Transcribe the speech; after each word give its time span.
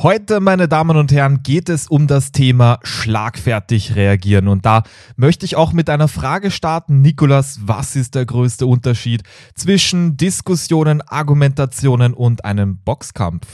Heute, 0.00 0.38
meine 0.38 0.68
Damen 0.68 0.96
und 0.96 1.10
Herren, 1.10 1.42
geht 1.42 1.68
es 1.68 1.88
um 1.88 2.06
das 2.06 2.30
Thema 2.30 2.78
schlagfertig 2.84 3.96
reagieren. 3.96 4.46
Und 4.46 4.64
da 4.64 4.84
möchte 5.16 5.44
ich 5.44 5.56
auch 5.56 5.72
mit 5.72 5.90
einer 5.90 6.06
Frage 6.06 6.52
starten. 6.52 7.00
Nikolas, 7.00 7.58
was 7.64 7.96
ist 7.96 8.14
der 8.14 8.24
größte 8.24 8.64
Unterschied 8.64 9.24
zwischen 9.56 10.16
Diskussionen, 10.16 11.02
Argumentationen 11.02 12.14
und 12.14 12.44
einem 12.44 12.78
Boxkampf? 12.78 13.44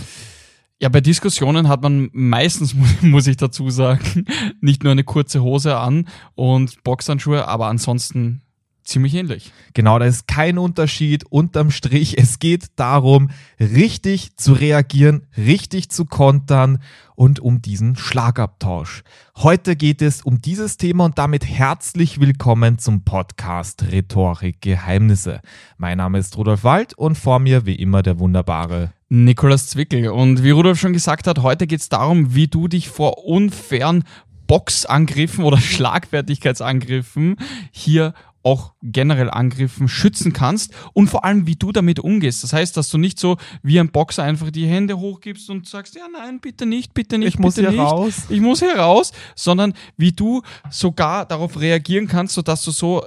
Ja, 0.78 0.90
bei 0.90 1.00
Diskussionen 1.00 1.68
hat 1.68 1.80
man 1.80 2.10
meistens, 2.12 2.74
muss 3.00 3.26
ich 3.26 3.38
dazu 3.38 3.70
sagen, 3.70 4.26
nicht 4.61 4.84
nur 4.84 4.92
eine 4.92 5.04
kurze 5.04 5.42
Hose 5.42 5.79
an 5.79 6.08
und 6.34 6.84
Boxhandschuhe, 6.84 7.48
aber 7.48 7.68
ansonsten 7.68 8.42
ziemlich 8.85 9.14
ähnlich. 9.14 9.53
Genau, 9.73 9.98
da 9.98 10.05
ist 10.05 10.29
kein 10.29 10.59
Unterschied 10.59 11.25
unterm 11.30 11.71
Strich. 11.71 12.19
Es 12.19 12.39
geht 12.39 12.66
darum, 12.77 13.30
richtig 13.59 14.37
zu 14.37 14.53
reagieren, 14.53 15.27
richtig 15.37 15.91
zu 15.91 16.05
kontern 16.05 16.79
und 17.16 17.41
um 17.41 17.62
diesen 17.62 17.97
Schlagabtausch. 17.97 19.02
Heute 19.37 19.77
geht 19.77 20.02
es 20.02 20.23
um 20.23 20.41
dieses 20.41 20.77
Thema 20.77 21.06
und 21.06 21.19
damit 21.19 21.47
herzlich 21.47 22.20
willkommen 22.20 22.78
zum 22.78 23.05
Podcast 23.05 23.84
Rhetorik 23.91 24.61
Geheimnisse. 24.61 25.41
Mein 25.78 25.98
Name 25.98 26.19
ist 26.19 26.37
Rudolf 26.37 26.64
Wald 26.64 26.95
und 26.95 27.16
vor 27.16 27.39
mir 27.39 27.66
wie 27.66 27.77
immer 27.77 28.03
der 28.03 28.19
wunderbare 28.19 28.92
Nikolas 29.09 29.69
Zwickel. 29.69 30.09
Und 30.09 30.42
wie 30.42 30.51
Rudolf 30.51 30.78
schon 30.78 30.92
gesagt 30.92 31.27
hat, 31.27 31.41
heute 31.41 31.66
geht 31.66 31.80
es 31.80 31.89
darum, 31.89 32.34
wie 32.34 32.48
du 32.48 32.69
dich 32.69 32.89
vor 32.89 33.25
unfairen 33.25 34.05
Boxangriffen 34.47 35.45
oder 35.45 35.59
Schlagfertigkeitsangriffen 35.61 37.37
hier 37.70 38.14
auch 38.45 38.75
generell 38.83 39.30
Angriffen 39.30 39.89
schützen 39.89 40.33
kannst 40.33 40.73
und 40.93 41.09
vor 41.09 41.25
allem, 41.25 41.47
wie 41.47 41.57
du 41.57 41.73
damit 41.73 41.98
umgehst. 41.98 42.45
Das 42.45 42.53
heißt, 42.53 42.77
dass 42.77 42.91
du 42.91 42.98
nicht 42.98 43.19
so 43.19 43.37
wie 43.62 43.80
ein 43.80 43.91
Boxer 43.91 44.23
einfach 44.23 44.51
die 44.51 44.67
Hände 44.67 44.98
hochgibst 44.98 45.51
und 45.51 45.67
sagst, 45.67 45.95
ja, 45.95 46.07
nein, 46.12 46.41
bitte 46.41 46.67
nicht, 46.67 46.95
bitte 46.95 47.19
nicht, 47.19 47.29
ich 47.29 47.39
muss 47.39 47.57
hier 47.57 47.70
nicht. 47.70 47.80
raus. 47.80 48.15
Ich 48.29 48.41
muss 48.41 48.61
hier 48.61 48.77
raus, 48.77 49.12
sondern 49.34 49.73
wie 49.97 50.12
du 50.12 50.42
sogar 50.70 51.27
darauf 51.27 51.59
reagieren 51.59 52.06
kannst, 52.06 52.34
sodass 52.34 52.64
du 52.64 52.70
so 52.70 53.03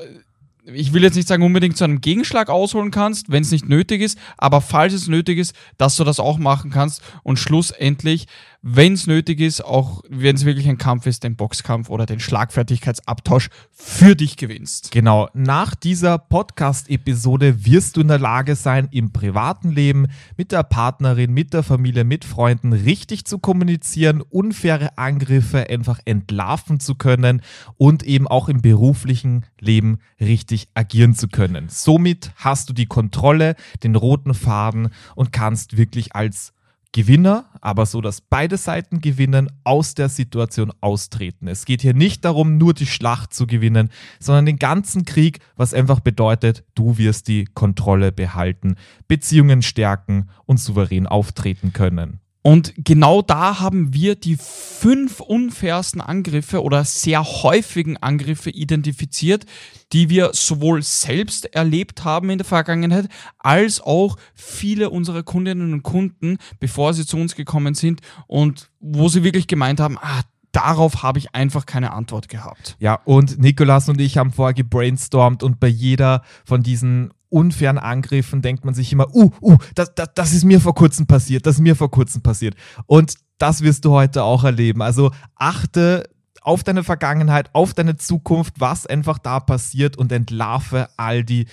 ich 0.74 0.94
will 0.94 1.04
jetzt 1.04 1.16
nicht 1.16 1.28
sagen, 1.28 1.44
unbedingt 1.44 1.78
zu 1.78 1.86
einem 1.86 2.02
Gegenschlag 2.02 2.50
ausholen 2.50 2.92
kannst, 2.92 3.32
wenn 3.32 3.42
es 3.42 3.52
nicht 3.52 3.70
nötig 3.70 4.02
ist, 4.02 4.18
aber 4.38 4.62
falls 4.62 4.94
es 4.94 5.08
nötig 5.08 5.38
ist, 5.38 5.56
dass 5.78 5.96
du 5.96 6.04
das 6.04 6.20
auch 6.20 6.38
machen 6.38 6.72
kannst 6.72 7.02
und 7.24 7.40
schlussendlich 7.40 8.28
wenn 8.70 8.94
es 8.94 9.08
nötig 9.08 9.40
ist, 9.40 9.64
auch 9.64 10.02
wenn 10.10 10.36
es 10.36 10.44
wirklich 10.44 10.68
ein 10.68 10.78
Kampf 10.78 11.06
ist, 11.06 11.24
den 11.24 11.38
Boxkampf 11.38 11.90
oder 11.90 12.06
den 12.06 12.20
Schlagfertigkeitsabtausch 12.20 13.50
für 13.72 14.14
dich 14.14 14.36
gewinnst. 14.36 14.92
Genau, 14.92 15.30
nach 15.34 15.74
dieser 15.74 16.18
Podcast-Episode 16.18 17.66
wirst 17.66 17.96
du 17.96 18.02
in 18.02 18.10
der 18.10 18.20
Lage 18.20 18.58
sein, 18.58 18.90
im 18.92 19.14
privaten 19.14 19.72
Leben 19.72 20.08
mit 20.36 20.52
der 20.52 20.64
Partnerin, 20.64 21.34
mit 21.34 21.54
der 21.54 21.64
Familie, 21.64 22.04
mit 22.04 22.26
Freunden 22.26 22.74
richtig 22.74 23.24
zu 23.24 23.40
kommunizieren, 23.40 24.22
unfaire 24.22 24.98
Angriffe 24.98 25.70
einfach 25.70 26.00
entlarven 26.04 26.82
zu 26.82 26.96
können 26.96 27.42
und 27.78 28.04
eben 28.04 28.28
auch 28.28 28.50
im 28.50 28.62
beruflichen 28.62 29.46
Leben 29.62 30.00
richtig 30.20 30.68
agieren 30.74 31.16
zu 31.16 31.30
können. 31.30 31.68
Somit 31.70 32.32
hast 32.36 32.68
du 32.68 32.74
die 32.74 32.88
Kontrolle, 32.88 33.56
den 33.84 33.96
roten 33.96 34.34
Faden 34.34 34.90
und 35.16 35.32
kannst 35.32 35.78
wirklich 35.78 36.16
als 36.16 36.52
Gewinner, 36.92 37.46
aber 37.62 37.86
so, 37.86 38.02
dass 38.02 38.22
beide 38.22 38.58
Seiten 38.58 39.02
gewinnen, 39.02 39.52
aus 39.64 39.94
der 39.94 40.10
Situation 40.10 40.72
austreten. 40.82 41.48
Es 41.48 41.66
geht 41.66 41.82
hier 41.82 41.94
nicht 41.94 42.26
darum, 42.26 42.58
nur 42.58 42.74
die 42.74 42.86
Schlacht 42.86 43.34
zu 43.34 43.48
gewinnen, 43.48 43.90
sondern 44.20 44.46
den 44.46 44.60
ganzen 44.60 45.06
Krieg, 45.06 45.40
was 45.56 45.74
einfach 45.74 46.00
bedeutet, 46.00 46.64
du 46.76 46.98
wirst 46.98 47.28
die 47.28 47.46
Kontrolle 47.46 48.12
behalten, 48.12 48.76
Beziehungen 49.08 49.62
stärken 49.62 50.30
und 50.46 50.60
souverän 50.60 51.08
auftreten 51.08 51.74
können. 51.74 52.20
Und 52.48 52.72
genau 52.78 53.22
da 53.22 53.60
haben 53.60 53.94
wir 53.94 54.16
die 54.16 54.38
fünf 54.40 55.20
unfairsten 55.20 56.00
Angriffe 56.00 56.64
oder 56.64 56.86
sehr 56.86 57.22
häufigen 57.22 57.98
Angriffe 57.98 58.52
identifiziert, 58.52 59.46
die 59.92 60.08
wir 60.08 60.30
sowohl 60.32 60.82
selbst 60.82 61.54
erlebt 61.54 62.06
haben 62.06 62.30
in 62.30 62.38
der 62.38 62.46
Vergangenheit, 62.46 63.10
als 63.38 63.82
auch 63.82 64.16
viele 64.34 64.92
unserer 64.92 65.24
Kundinnen 65.24 65.74
und 65.74 65.84
Kunden, 65.84 66.38
bevor 66.62 66.94
sie 66.94 67.06
zu 67.06 67.18
uns 67.18 67.36
gekommen 67.36 67.76
sind 67.76 68.00
und 68.28 68.70
wo 68.80 69.10
sie 69.10 69.26
wirklich 69.26 69.48
gemeint 69.48 69.82
haben, 69.82 69.98
ah, 69.98 70.22
darauf 70.54 71.04
habe 71.04 71.20
ich 71.20 71.36
einfach 71.36 71.66
keine 71.66 71.92
Antwort 71.92 72.30
gehabt. 72.30 72.78
Ja, 72.80 73.02
und 73.04 73.40
Nikolas 73.40 73.90
und 73.90 74.00
ich 74.00 74.18
haben 74.18 74.32
vorher 74.32 74.54
gebrainstormt 74.54 75.44
und 75.44 75.60
bei 75.60 75.68
jeder 75.68 76.22
von 76.46 76.64
diesen 76.64 77.12
unfairen 77.30 77.78
Angriffen 77.78 78.42
denkt 78.42 78.66
man 78.66 78.74
sich 78.74 78.92
immer, 78.92 79.14
uh, 79.14 79.32
uh, 79.42 79.58
das, 79.76 79.94
das, 79.96 80.10
das 80.16 80.34
ist 80.34 80.44
mir 80.44 80.60
vor 80.60 80.76
kurzem 80.76 81.08
passiert, 81.08 81.46
das 81.46 81.56
ist 81.56 81.62
mir 81.62 81.76
vor 81.76 81.92
kurzem 81.92 82.22
passiert. 82.22 82.56
Und 82.86 83.16
das 83.38 83.62
wirst 83.62 83.86
du 83.86 83.92
heute 83.92 84.24
auch 84.24 84.44
erleben. 84.44 84.82
Also 84.82 85.12
achte 85.36 86.10
auf 86.42 86.64
deine 86.64 86.84
Vergangenheit, 86.84 87.50
auf 87.54 87.74
deine 87.74 87.98
Zukunft, 87.98 88.56
was 88.60 88.88
einfach 88.88 89.18
da 89.20 89.40
passiert 89.40 89.98
und 89.98 90.12
entlarve 90.12 90.88
all 90.96 91.24
die, 91.24 91.48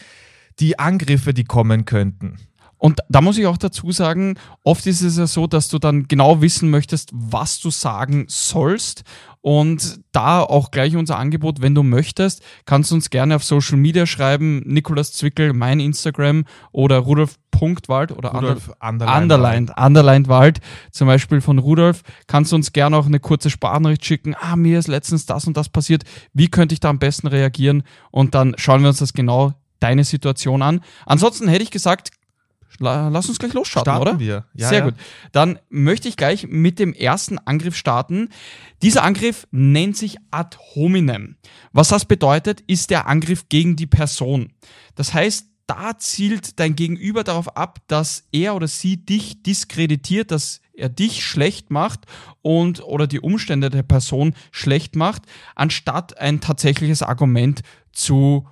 die 0.60 0.78
Angriffe, 0.78 1.34
die 1.34 1.44
kommen 1.44 1.84
könnten. 1.84 2.38
Und 2.84 3.00
da 3.08 3.22
muss 3.22 3.38
ich 3.38 3.46
auch 3.46 3.56
dazu 3.56 3.92
sagen, 3.92 4.34
oft 4.62 4.86
ist 4.86 5.00
es 5.00 5.16
ja 5.16 5.26
so, 5.26 5.46
dass 5.46 5.68
du 5.68 5.78
dann 5.78 6.06
genau 6.06 6.42
wissen 6.42 6.68
möchtest, 6.68 7.08
was 7.14 7.58
du 7.58 7.70
sagen 7.70 8.26
sollst. 8.28 9.04
Und 9.40 10.00
da 10.12 10.42
auch 10.42 10.70
gleich 10.70 10.94
unser 10.94 11.16
Angebot, 11.18 11.62
wenn 11.62 11.74
du 11.74 11.82
möchtest, 11.82 12.42
kannst 12.66 12.90
du 12.90 12.96
uns 12.96 13.08
gerne 13.08 13.36
auf 13.36 13.42
Social 13.42 13.78
Media 13.78 14.04
schreiben, 14.04 14.60
Nikolas 14.66 15.14
Zwickel, 15.14 15.54
mein 15.54 15.80
Instagram 15.80 16.44
oder 16.72 16.98
Rudolf.wald 16.98 18.12
oder 18.12 18.32
Rudolf 18.32 18.70
Underlined, 18.86 19.72
Underlined 19.78 20.28
Wald, 20.28 20.60
zum 20.90 21.06
Beispiel 21.06 21.40
von 21.40 21.58
Rudolf, 21.58 22.02
kannst 22.26 22.52
du 22.52 22.56
uns 22.56 22.74
gerne 22.74 22.98
auch 22.98 23.06
eine 23.06 23.18
kurze 23.18 23.48
Sprachnachricht 23.48 24.04
schicken. 24.04 24.34
Ah, 24.38 24.56
mir 24.56 24.78
ist 24.78 24.88
letztens 24.88 25.24
das 25.24 25.46
und 25.46 25.56
das 25.56 25.70
passiert. 25.70 26.04
Wie 26.34 26.48
könnte 26.48 26.74
ich 26.74 26.80
da 26.80 26.90
am 26.90 26.98
besten 26.98 27.28
reagieren? 27.28 27.82
Und 28.10 28.34
dann 28.34 28.54
schauen 28.58 28.82
wir 28.82 28.90
uns 28.90 28.98
das 28.98 29.14
genau 29.14 29.54
deine 29.80 30.04
Situation 30.04 30.60
an. 30.60 30.82
Ansonsten 31.06 31.48
hätte 31.48 31.62
ich 31.62 31.70
gesagt, 31.70 32.10
Lass 32.78 33.28
uns 33.28 33.38
gleich 33.38 33.52
losstarten, 33.52 33.92
starten 33.92 34.08
oder? 34.08 34.18
wir. 34.18 34.44
Ja, 34.54 34.68
Sehr 34.68 34.78
ja. 34.80 34.84
gut. 34.86 34.94
Dann 35.32 35.58
möchte 35.68 36.08
ich 36.08 36.16
gleich 36.16 36.46
mit 36.48 36.78
dem 36.78 36.92
ersten 36.92 37.38
Angriff 37.38 37.76
starten. 37.76 38.30
Dieser 38.82 39.04
Angriff 39.04 39.46
nennt 39.50 39.96
sich 39.96 40.16
ad 40.30 40.56
hominem. 40.74 41.36
Was 41.72 41.88
das 41.88 42.04
bedeutet, 42.04 42.62
ist 42.66 42.90
der 42.90 43.06
Angriff 43.06 43.48
gegen 43.48 43.76
die 43.76 43.86
Person. 43.86 44.52
Das 44.96 45.14
heißt, 45.14 45.46
da 45.66 45.98
zielt 45.98 46.60
dein 46.60 46.76
Gegenüber 46.76 47.24
darauf 47.24 47.56
ab, 47.56 47.78
dass 47.86 48.24
er 48.32 48.54
oder 48.54 48.68
sie 48.68 48.98
dich 48.98 49.42
diskreditiert, 49.42 50.30
dass 50.30 50.60
er 50.74 50.88
dich 50.88 51.24
schlecht 51.24 51.70
macht 51.70 52.00
und 52.42 52.82
oder 52.82 53.06
die 53.06 53.20
Umstände 53.20 53.70
der 53.70 53.82
Person 53.82 54.34
schlecht 54.50 54.96
macht, 54.96 55.22
anstatt 55.54 56.18
ein 56.18 56.40
tatsächliches 56.40 57.02
Argument 57.02 57.62
zu 57.92 58.46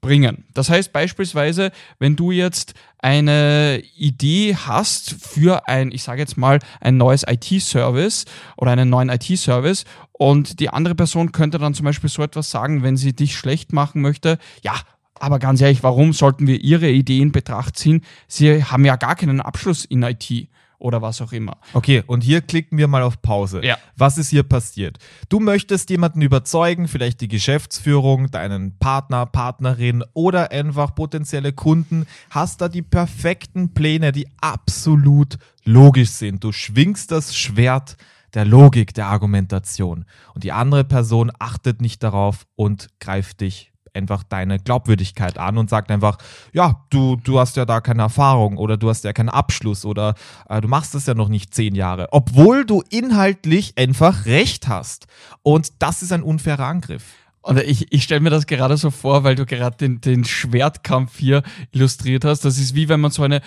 bringen. 0.00 0.44
Das 0.54 0.70
heißt 0.70 0.92
beispielsweise, 0.92 1.72
wenn 1.98 2.16
du 2.16 2.30
jetzt 2.30 2.74
eine 2.98 3.82
Idee 3.96 4.56
hast 4.56 5.16
für 5.20 5.68
ein, 5.68 5.92
ich 5.92 6.02
sage 6.02 6.20
jetzt 6.20 6.36
mal, 6.36 6.58
ein 6.80 6.96
neues 6.96 7.24
IT-Service 7.26 8.24
oder 8.56 8.72
einen 8.72 8.90
neuen 8.90 9.08
IT-Service 9.08 9.84
und 10.12 10.60
die 10.60 10.70
andere 10.70 10.94
Person 10.94 11.32
könnte 11.32 11.58
dann 11.58 11.74
zum 11.74 11.84
Beispiel 11.84 12.10
so 12.10 12.22
etwas 12.22 12.50
sagen, 12.50 12.82
wenn 12.82 12.96
sie 12.96 13.14
dich 13.14 13.36
schlecht 13.36 13.72
machen 13.72 14.00
möchte, 14.02 14.38
ja, 14.62 14.74
aber 15.20 15.38
ganz 15.38 15.60
ehrlich, 15.60 15.82
warum 15.82 16.12
sollten 16.14 16.46
wir 16.46 16.62
ihre 16.62 16.88
Ideen 16.88 17.24
in 17.24 17.32
Betracht 17.32 17.76
ziehen? 17.76 18.02
Sie 18.26 18.64
haben 18.64 18.86
ja 18.86 18.96
gar 18.96 19.16
keinen 19.16 19.40
Abschluss 19.40 19.84
in 19.84 20.02
IT 20.02 20.48
oder 20.80 21.02
was 21.02 21.20
auch 21.20 21.32
immer. 21.32 21.58
Okay, 21.74 22.02
und 22.06 22.22
hier 22.22 22.40
klicken 22.40 22.78
wir 22.78 22.88
mal 22.88 23.02
auf 23.02 23.22
Pause. 23.22 23.64
Ja. 23.64 23.78
Was 23.96 24.18
ist 24.18 24.30
hier 24.30 24.42
passiert? 24.42 24.98
Du 25.28 25.38
möchtest 25.38 25.90
jemanden 25.90 26.22
überzeugen, 26.22 26.88
vielleicht 26.88 27.20
die 27.20 27.28
Geschäftsführung, 27.28 28.30
deinen 28.30 28.78
Partner, 28.78 29.26
Partnerin 29.26 30.02
oder 30.14 30.50
einfach 30.50 30.94
potenzielle 30.94 31.52
Kunden, 31.52 32.06
hast 32.30 32.60
da 32.60 32.68
die 32.68 32.82
perfekten 32.82 33.74
Pläne, 33.74 34.12
die 34.12 34.26
absolut 34.40 35.38
logisch 35.64 36.10
sind. 36.10 36.42
Du 36.42 36.52
schwingst 36.52 37.12
das 37.12 37.36
Schwert 37.36 37.96
der 38.34 38.44
Logik, 38.44 38.94
der 38.94 39.06
Argumentation. 39.06 40.04
Und 40.34 40.44
die 40.44 40.52
andere 40.52 40.84
Person 40.84 41.32
achtet 41.38 41.80
nicht 41.80 42.02
darauf 42.02 42.46
und 42.56 42.88
greift 43.00 43.40
dich 43.40 43.69
einfach 43.94 44.22
deine 44.22 44.58
Glaubwürdigkeit 44.58 45.38
an 45.38 45.58
und 45.58 45.70
sagt 45.70 45.90
einfach, 45.90 46.18
ja, 46.52 46.84
du, 46.90 47.16
du 47.16 47.38
hast 47.38 47.56
ja 47.56 47.64
da 47.64 47.80
keine 47.80 48.02
Erfahrung 48.02 48.56
oder 48.56 48.76
du 48.76 48.88
hast 48.88 49.04
ja 49.04 49.12
keinen 49.12 49.28
Abschluss 49.28 49.84
oder 49.84 50.14
äh, 50.48 50.60
du 50.60 50.68
machst 50.68 50.94
es 50.94 51.06
ja 51.06 51.14
noch 51.14 51.28
nicht 51.28 51.54
zehn 51.54 51.74
Jahre, 51.74 52.08
obwohl 52.12 52.64
du 52.64 52.82
inhaltlich 52.90 53.74
einfach 53.76 54.26
recht 54.26 54.68
hast. 54.68 55.06
Und 55.42 55.82
das 55.82 56.02
ist 56.02 56.12
ein 56.12 56.22
unfairer 56.22 56.66
Angriff. 56.66 57.04
Und 57.50 57.58
ich, 57.64 57.92
ich 57.92 58.04
stelle 58.04 58.20
mir 58.20 58.30
das 58.30 58.46
gerade 58.46 58.76
so 58.76 58.92
vor, 58.92 59.24
weil 59.24 59.34
du 59.34 59.44
gerade 59.44 59.76
den, 59.76 60.00
den 60.00 60.24
Schwertkampf 60.24 61.18
hier 61.18 61.42
illustriert 61.72 62.24
hast. 62.24 62.44
Das 62.44 62.58
ist 62.58 62.76
wie 62.76 62.88
wenn 62.88 63.00
man 63.00 63.10
so 63.10 63.24
eine 63.24 63.40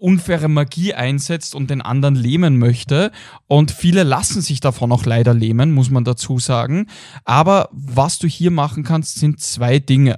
unfaire 0.00 0.48
Magie 0.48 0.92
einsetzt 0.92 1.54
und 1.54 1.70
den 1.70 1.80
anderen 1.80 2.16
lähmen 2.16 2.58
möchte. 2.58 3.12
Und 3.46 3.70
viele 3.70 4.02
lassen 4.02 4.42
sich 4.42 4.58
davon 4.58 4.90
auch 4.90 5.04
leider 5.04 5.34
lähmen, 5.34 5.70
muss 5.70 5.88
man 5.88 6.02
dazu 6.02 6.40
sagen. 6.40 6.88
Aber 7.24 7.68
was 7.70 8.18
du 8.18 8.26
hier 8.26 8.50
machen 8.50 8.82
kannst, 8.82 9.20
sind 9.20 9.38
zwei 9.38 9.78
Dinge. 9.78 10.16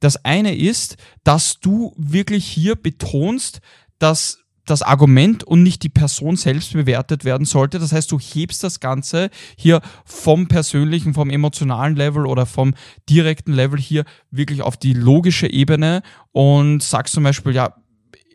Das 0.00 0.22
eine 0.26 0.54
ist, 0.54 0.98
dass 1.22 1.60
du 1.60 1.94
wirklich 1.96 2.44
hier 2.44 2.76
betonst, 2.76 3.62
dass 3.98 4.43
das 4.66 4.82
Argument 4.82 5.44
und 5.44 5.62
nicht 5.62 5.82
die 5.82 5.88
Person 5.88 6.36
selbst 6.36 6.72
bewertet 6.72 7.24
werden 7.24 7.44
sollte. 7.44 7.78
Das 7.78 7.92
heißt, 7.92 8.10
du 8.10 8.18
hebst 8.18 8.62
das 8.62 8.80
Ganze 8.80 9.30
hier 9.56 9.80
vom 10.04 10.48
persönlichen, 10.48 11.14
vom 11.14 11.30
emotionalen 11.30 11.96
Level 11.96 12.26
oder 12.26 12.46
vom 12.46 12.74
direkten 13.08 13.52
Level 13.52 13.78
hier 13.78 14.04
wirklich 14.30 14.62
auf 14.62 14.76
die 14.76 14.94
logische 14.94 15.50
Ebene 15.50 16.02
und 16.32 16.82
sagst 16.82 17.14
zum 17.14 17.24
Beispiel, 17.24 17.54
ja, 17.54 17.74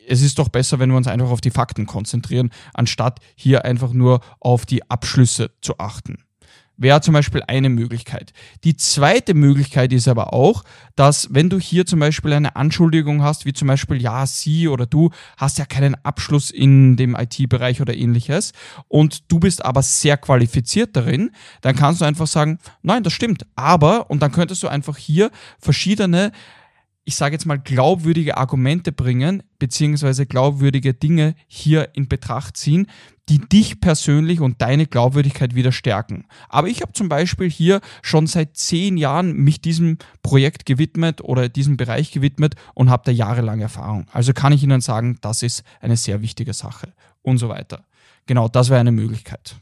es 0.08 0.22
ist 0.22 0.38
doch 0.38 0.48
besser, 0.48 0.78
wenn 0.78 0.90
wir 0.90 0.96
uns 0.96 1.06
einfach 1.06 1.30
auf 1.30 1.40
die 1.40 1.50
Fakten 1.50 1.86
konzentrieren, 1.86 2.50
anstatt 2.74 3.20
hier 3.36 3.64
einfach 3.64 3.92
nur 3.92 4.20
auf 4.40 4.66
die 4.66 4.90
Abschlüsse 4.90 5.52
zu 5.60 5.78
achten 5.78 6.18
wäre 6.80 7.00
zum 7.02 7.14
Beispiel 7.14 7.42
eine 7.46 7.68
Möglichkeit. 7.68 8.32
Die 8.64 8.76
zweite 8.76 9.34
Möglichkeit 9.34 9.92
ist 9.92 10.08
aber 10.08 10.32
auch, 10.32 10.64
dass 10.96 11.32
wenn 11.32 11.50
du 11.50 11.60
hier 11.60 11.86
zum 11.86 12.00
Beispiel 12.00 12.32
eine 12.32 12.56
Anschuldigung 12.56 13.22
hast, 13.22 13.44
wie 13.44 13.52
zum 13.52 13.68
Beispiel, 13.68 14.00
ja, 14.00 14.26
sie 14.26 14.66
oder 14.66 14.86
du 14.86 15.10
hast 15.36 15.58
ja 15.58 15.66
keinen 15.66 15.94
Abschluss 16.04 16.50
in 16.50 16.96
dem 16.96 17.14
IT-Bereich 17.14 17.80
oder 17.80 17.94
ähnliches 17.94 18.52
und 18.88 19.30
du 19.30 19.38
bist 19.38 19.64
aber 19.64 19.82
sehr 19.82 20.16
qualifiziert 20.16 20.96
darin, 20.96 21.30
dann 21.60 21.76
kannst 21.76 22.00
du 22.00 22.06
einfach 22.06 22.26
sagen, 22.26 22.58
nein, 22.82 23.02
das 23.02 23.12
stimmt, 23.12 23.46
aber, 23.54 24.10
und 24.10 24.20
dann 24.22 24.32
könntest 24.32 24.62
du 24.62 24.68
einfach 24.68 24.96
hier 24.96 25.30
verschiedene 25.58 26.32
ich 27.04 27.16
sage 27.16 27.34
jetzt 27.34 27.46
mal, 27.46 27.58
glaubwürdige 27.58 28.36
Argumente 28.36 28.92
bringen, 28.92 29.42
beziehungsweise 29.58 30.26
glaubwürdige 30.26 30.94
Dinge 30.94 31.34
hier 31.46 31.90
in 31.94 32.08
Betracht 32.08 32.56
ziehen, 32.56 32.86
die 33.28 33.38
dich 33.38 33.80
persönlich 33.80 34.40
und 34.40 34.60
deine 34.60 34.86
Glaubwürdigkeit 34.86 35.54
wieder 35.54 35.72
stärken. 35.72 36.26
Aber 36.48 36.68
ich 36.68 36.82
habe 36.82 36.92
zum 36.92 37.08
Beispiel 37.08 37.48
hier 37.48 37.80
schon 38.02 38.26
seit 38.26 38.56
zehn 38.56 38.96
Jahren 38.96 39.32
mich 39.34 39.60
diesem 39.60 39.98
Projekt 40.22 40.66
gewidmet 40.66 41.20
oder 41.20 41.48
diesem 41.48 41.76
Bereich 41.76 42.10
gewidmet 42.10 42.56
und 42.74 42.90
habe 42.90 43.04
da 43.06 43.12
jahrelang 43.12 43.60
Erfahrung. 43.60 44.06
Also 44.12 44.32
kann 44.32 44.52
ich 44.52 44.62
Ihnen 44.64 44.80
sagen, 44.80 45.18
das 45.20 45.42
ist 45.42 45.62
eine 45.80 45.96
sehr 45.96 46.22
wichtige 46.22 46.52
Sache 46.52 46.92
und 47.22 47.38
so 47.38 47.48
weiter. 47.48 47.84
Genau, 48.26 48.48
das 48.48 48.68
wäre 48.68 48.80
eine 48.80 48.92
Möglichkeit. 48.92 49.56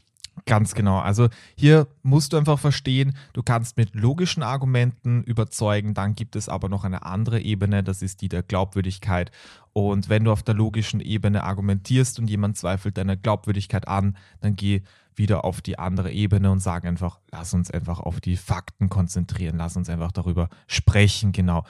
Ganz 0.45 0.75
genau. 0.75 0.99
Also 0.99 1.29
hier 1.55 1.87
musst 2.03 2.33
du 2.33 2.37
einfach 2.37 2.59
verstehen, 2.59 3.15
du 3.33 3.43
kannst 3.43 3.77
mit 3.77 3.95
logischen 3.95 4.43
Argumenten 4.43 5.23
überzeugen, 5.23 5.93
dann 5.93 6.15
gibt 6.15 6.35
es 6.35 6.49
aber 6.49 6.69
noch 6.69 6.83
eine 6.83 7.03
andere 7.03 7.41
Ebene, 7.41 7.83
das 7.83 8.01
ist 8.01 8.21
die 8.21 8.29
der 8.29 8.43
Glaubwürdigkeit. 8.43 9.31
Und 9.73 10.09
wenn 10.09 10.23
du 10.23 10.31
auf 10.31 10.43
der 10.43 10.55
logischen 10.55 10.99
Ebene 10.99 11.43
argumentierst 11.43 12.19
und 12.19 12.29
jemand 12.29 12.57
zweifelt 12.57 12.97
deine 12.97 13.17
Glaubwürdigkeit 13.17 13.87
an, 13.87 14.17
dann 14.41 14.55
geh 14.55 14.81
wieder 15.15 15.45
auf 15.45 15.61
die 15.61 15.77
andere 15.77 16.11
Ebene 16.11 16.49
und 16.49 16.59
sag 16.59 16.85
einfach, 16.85 17.19
lass 17.31 17.53
uns 17.53 17.69
einfach 17.69 17.99
auf 17.99 18.21
die 18.21 18.37
Fakten 18.37 18.89
konzentrieren, 18.89 19.57
lass 19.57 19.75
uns 19.75 19.89
einfach 19.89 20.11
darüber 20.11 20.49
sprechen, 20.67 21.31
genau. 21.31 21.65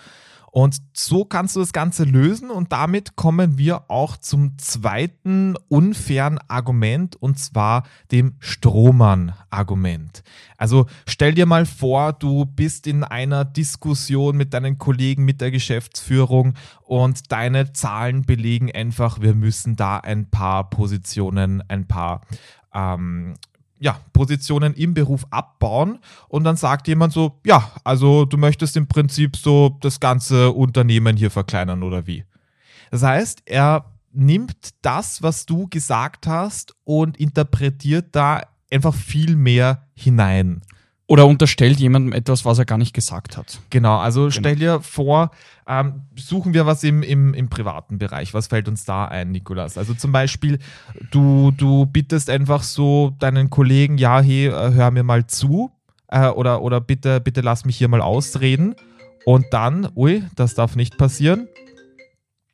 Und 0.52 0.78
so 0.94 1.26
kannst 1.26 1.56
du 1.56 1.60
das 1.60 1.74
Ganze 1.74 2.04
lösen 2.04 2.50
und 2.50 2.72
damit 2.72 3.16
kommen 3.16 3.58
wir 3.58 3.90
auch 3.90 4.18
zum 4.18 4.58
zweiten 4.58 5.56
unfairen 5.68 6.40
Argument 6.48 7.16
und 7.16 7.40
zwar 7.40 7.84
dem 8.12 8.36
Strohmann-Argument. 8.40 10.24
Also 10.58 10.88
stell 11.08 11.34
dir 11.34 11.46
mal 11.46 11.66
vor, 11.66 12.14
du 12.14 12.46
bist 12.46 12.88
in 12.88 13.04
einer 13.04 13.46
Diskussion 13.46 14.38
mit 14.38 14.54
deinen 14.54 14.78
Kollegen, 14.78 15.24
mit 15.26 15.42
der 15.42 15.52
Geschäftsführung 15.52 16.56
und 16.82 17.32
deine 17.32 17.74
Zahlen 17.74 18.24
belegen 18.24 18.72
einfach, 18.72 19.22
wir 19.22 19.36
müssen 19.36 19.76
da 19.76 19.98
ein 19.98 20.30
paar 20.30 20.70
Positionen, 20.70 21.64
ein 21.68 21.88
paar 21.88 22.22
ähm, 22.74 23.36
ja, 23.80 24.00
Positionen 24.14 24.74
im 24.74 24.94
Beruf 24.94 25.26
abbauen 25.30 26.00
und 26.28 26.44
dann 26.44 26.58
sagt 26.58 26.88
jemand 26.88 27.14
so, 27.14 27.40
ja, 27.46 27.72
also 27.84 28.26
du 28.26 28.38
möchtest 28.38 28.76
im 28.78 28.88
Prinzip 28.88 29.38
so 29.38 29.78
das 29.82 30.00
ganze 30.00 30.52
Unternehmen 30.52 31.16
hier 31.16 31.32
verkleinern 31.32 31.84
oder 31.84 32.06
wie. 32.06 32.26
Das 32.92 33.04
heißt, 33.04 33.44
er 33.46 33.86
nimmt 34.12 34.70
das, 34.82 35.22
was 35.22 35.46
du 35.46 35.68
gesagt 35.68 36.28
hast 36.28 36.76
und 36.84 37.18
interpretiert 37.18 38.08
da 38.12 38.42
einfach 38.72 38.94
viel 38.94 39.36
mehr 39.36 39.88
hinein. 39.94 40.62
Oder 41.10 41.26
unterstellt 41.26 41.80
jemandem 41.80 42.14
etwas, 42.14 42.46
was 42.46 42.60
er 42.60 42.66
gar 42.66 42.78
nicht 42.78 42.94
gesagt 42.94 43.36
hat. 43.36 43.60
Genau, 43.72 43.98
also 43.98 44.22
genau. 44.22 44.32
stell 44.32 44.56
dir 44.58 44.80
vor, 44.80 45.32
ähm, 45.68 46.04
suchen 46.16 46.54
wir 46.54 46.68
was 46.68 46.84
im, 46.84 47.02
im, 47.02 47.34
im 47.34 47.50
privaten 47.50 47.98
Bereich. 47.98 48.36
Was 48.36 48.46
fällt 48.46 48.68
uns 48.68 48.86
da 48.86 49.06
ein, 49.06 49.32
Nikolas? 49.32 49.80
Also 49.80 49.96
zum 49.96 50.12
Beispiel, 50.12 50.60
du, 51.10 51.50
du 51.50 51.88
bittest 51.88 52.30
einfach 52.30 52.62
so 52.62 53.16
deinen 53.18 53.50
Kollegen, 53.50 53.98
ja, 53.98 54.22
hey, 54.22 54.50
äh, 54.50 54.74
hör 54.74 54.92
mir 54.92 55.02
mal 55.02 55.26
zu 55.26 55.72
äh, 56.10 56.28
oder, 56.28 56.62
oder 56.62 56.80
bitte, 56.80 57.20
bitte 57.20 57.42
lass 57.42 57.66
mich 57.66 57.78
hier 57.78 57.88
mal 57.88 58.02
ausreden. 58.02 58.76
Und 59.26 59.48
dann, 59.50 59.90
ui, 59.96 60.24
das 60.36 60.54
darf 60.54 60.76
nicht 60.76 61.00
passieren. 61.00 61.48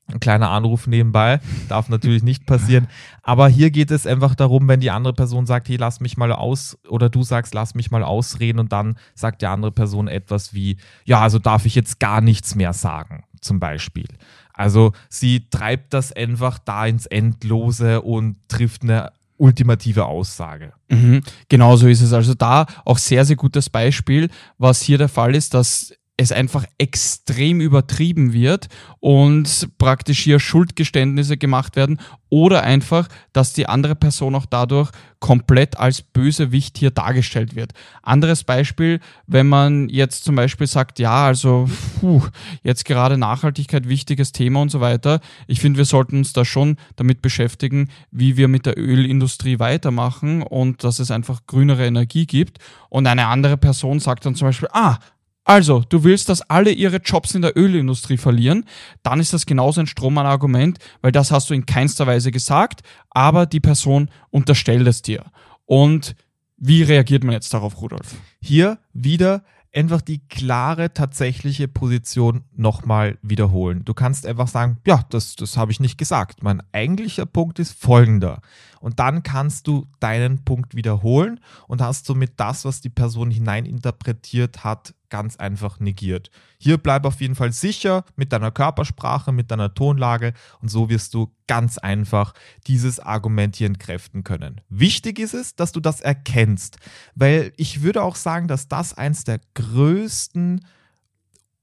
Ein 0.08 0.20
kleiner 0.20 0.52
Anruf 0.52 0.86
nebenbei, 0.86 1.40
darf 1.68 1.90
natürlich 1.90 2.22
nicht 2.22 2.46
passieren. 2.46 2.88
Aber 3.24 3.48
hier 3.48 3.72
geht 3.72 3.90
es 3.90 4.06
einfach 4.06 4.36
darum, 4.36 4.68
wenn 4.68 4.80
die 4.80 4.92
andere 4.92 5.14
Person 5.14 5.48
sagt, 5.48 5.68
hey, 5.68 5.78
lass 5.78 6.00
mich 6.00 6.16
mal 6.16 6.32
aus, 6.32 6.78
oder 6.88 7.10
du 7.10 7.24
sagst, 7.24 7.56
lass 7.56 7.74
mich 7.74 7.90
mal 7.90 8.04
ausreden, 8.04 8.60
und 8.60 8.72
dann 8.72 8.98
sagt 9.16 9.42
die 9.42 9.48
andere 9.48 9.72
Person 9.72 10.08
etwas 10.08 10.54
wie, 10.54 10.78
ja, 11.06 11.22
also 11.22 11.40
darf 11.40 11.66
ich 11.66 11.74
jetzt 11.74 12.00
gar 12.00 12.22
nichts 12.22 12.54
mehr 12.54 12.74
sagen, 12.74 13.24
zum 13.42 13.60
Beispiel. 13.60 14.06
Also 14.54 14.94
sie 15.10 15.50
treibt 15.50 15.94
das 15.94 16.12
einfach 16.14 16.60
da 16.60 16.86
ins 16.86 17.08
Endlose 17.08 18.02
und 18.02 18.38
trifft 18.48 18.84
eine 18.84 19.12
ultimative 19.38 20.06
Aussage. 20.06 20.74
Mhm, 20.90 21.22
genau 21.50 21.76
so 21.78 21.88
ist 21.88 22.02
es. 22.02 22.14
Also 22.14 22.36
da 22.36 22.68
auch 22.86 23.00
sehr, 23.00 23.26
sehr 23.26 23.36
gutes 23.36 23.70
Beispiel, 23.70 24.30
was 24.58 24.82
hier 24.82 24.98
der 24.98 25.10
Fall 25.10 25.36
ist, 25.36 25.54
dass 25.56 25.94
es 26.18 26.32
einfach 26.32 26.66
extrem 26.78 27.60
übertrieben 27.60 28.32
wird 28.32 28.68
und 29.00 29.70
praktisch 29.78 30.20
hier 30.20 30.40
Schuldgeständnisse 30.40 31.36
gemacht 31.38 31.76
werden 31.76 32.00
oder 32.30 32.64
einfach, 32.64 33.08
dass 33.34 33.54
die 33.54 33.68
andere 33.68 33.96
Person 33.96 34.36
auch 34.36 34.46
dadurch 34.46 34.92
komplett 35.20 35.78
als 35.78 36.02
Bösewicht 36.02 36.78
hier 36.78 36.92
dargestellt 36.92 37.56
wird. 37.56 37.74
Anderes 38.02 38.44
Beispiel, 38.44 39.00
wenn 39.28 39.48
man 39.48 39.90
jetzt 39.90 40.24
zum 40.24 40.36
Beispiel 40.36 40.68
sagt, 40.68 41.00
ja, 41.00 41.26
also 41.26 41.70
puh, 42.00 42.24
jetzt 42.64 42.86
gerade 42.86 43.18
Nachhaltigkeit 43.18 43.88
wichtiges 43.88 44.32
Thema 44.32 44.62
und 44.62 44.70
so 44.70 44.82
weiter. 44.82 45.20
Ich 45.48 45.60
finde, 45.60 45.78
wir 45.78 45.86
sollten 45.86 46.18
uns 46.18 46.34
da 46.34 46.46
schon 46.46 46.78
damit 46.96 47.22
beschäftigen, 47.22 47.90
wie 48.12 48.38
wir 48.38 48.48
mit 48.48 48.66
der 48.66 48.78
Ölindustrie 48.78 49.60
weitermachen 49.60 50.44
und 50.44 50.84
dass 50.84 51.00
es 51.00 51.12
einfach 51.12 51.46
grünere 51.48 51.86
Energie 51.86 52.26
gibt. 52.26 52.60
Und 52.90 53.08
eine 53.08 53.28
andere 53.28 53.58
Person 53.58 54.00
sagt 54.00 54.26
dann 54.26 54.36
zum 54.36 54.48
Beispiel, 54.48 54.70
ah, 54.72 55.00
also, 55.48 55.84
du 55.88 56.04
willst, 56.04 56.28
dass 56.28 56.42
alle 56.42 56.72
ihre 56.72 56.98
Jobs 56.98 57.36
in 57.36 57.44
der 57.44 57.56
Ölindustrie 57.56 58.18
verlieren, 58.18 58.66
dann 59.04 59.20
ist 59.20 59.32
das 59.32 59.46
genauso 59.46 59.80
ein 59.80 59.88
Strohmann-Argument, 59.88 60.80
weil 61.02 61.12
das 61.12 61.32
hast 61.32 61.52
du 61.52 61.54
in 61.54 61.68
keinster 61.68 62.08
Weise 62.08 62.32
gesagt, 62.32 62.82
aber 63.12 63.46
die 63.46 63.60
Person 63.60 64.10
unterstellt 64.32 64.88
es 64.88 65.04
dir. 65.04 65.24
Und 65.66 66.16
wie 66.58 66.82
reagiert 66.82 67.24
man 67.24 67.34
jetzt 67.34 67.54
darauf, 67.54 67.80
Rudolf? 67.80 68.16
Hier 68.42 68.80
wieder 68.92 69.44
einfach 69.76 70.02
die 70.02 70.20
klare, 70.28 70.94
tatsächliche 70.94 71.68
Position 71.68 72.46
nochmal 72.56 73.18
wiederholen. 73.22 73.84
Du 73.84 73.94
kannst 73.94 74.26
einfach 74.26 74.48
sagen, 74.48 74.78
ja, 74.88 75.04
das, 75.10 75.36
das 75.36 75.58
habe 75.58 75.72
ich 75.72 75.80
nicht 75.80 75.98
gesagt. 75.98 76.42
Mein 76.42 76.64
eigentlicher 76.72 77.26
Punkt 77.26 77.60
ist 77.60 77.74
folgender. 77.74 78.42
Und 78.80 79.00
dann 79.00 79.22
kannst 79.22 79.68
du 79.68 79.86
deinen 80.00 80.46
Punkt 80.46 80.76
wiederholen 80.76 81.40
und 81.68 81.82
hast 81.82 82.06
somit 82.06 82.34
das, 82.38 82.64
was 82.66 82.82
die 82.82 82.90
Person 82.90 83.30
hineininterpretiert 83.32 84.64
hat, 84.64 84.94
ganz 85.10 85.36
einfach 85.38 85.80
negiert. 85.80 86.32
Hier 86.58 86.78
bleib 86.78 87.06
auf 87.06 87.22
jeden 87.22 87.36
Fall 87.36 87.52
sicher 87.52 88.04
mit 88.16 88.34
deiner 88.34 88.52
Körpersprache, 88.52 89.32
mit 89.32 89.52
deiner 89.52 89.74
Tonlage 89.74 90.34
und 90.62 90.70
so 90.70 90.90
wirst 90.90 91.14
du 91.14 91.34
ganz 91.48 91.78
einfach 91.78 92.34
dieses 92.68 93.00
Argument 93.00 93.56
hier 93.56 93.68
entkräften 93.68 94.24
können. 94.24 94.62
Wichtig 94.70 95.20
ist 95.20 95.34
es, 95.34 95.56
dass 95.56 95.72
du 95.72 95.80
das 95.80 96.02
erkennst, 96.02 96.78
weil 97.16 97.54
ich 97.58 97.82
würde 97.82 98.04
auch 98.04 98.16
sagen, 98.16 98.48
dass 98.48 98.68
das 98.68 98.94
eins 98.94 99.24
der 99.24 99.40
größten 99.54 100.66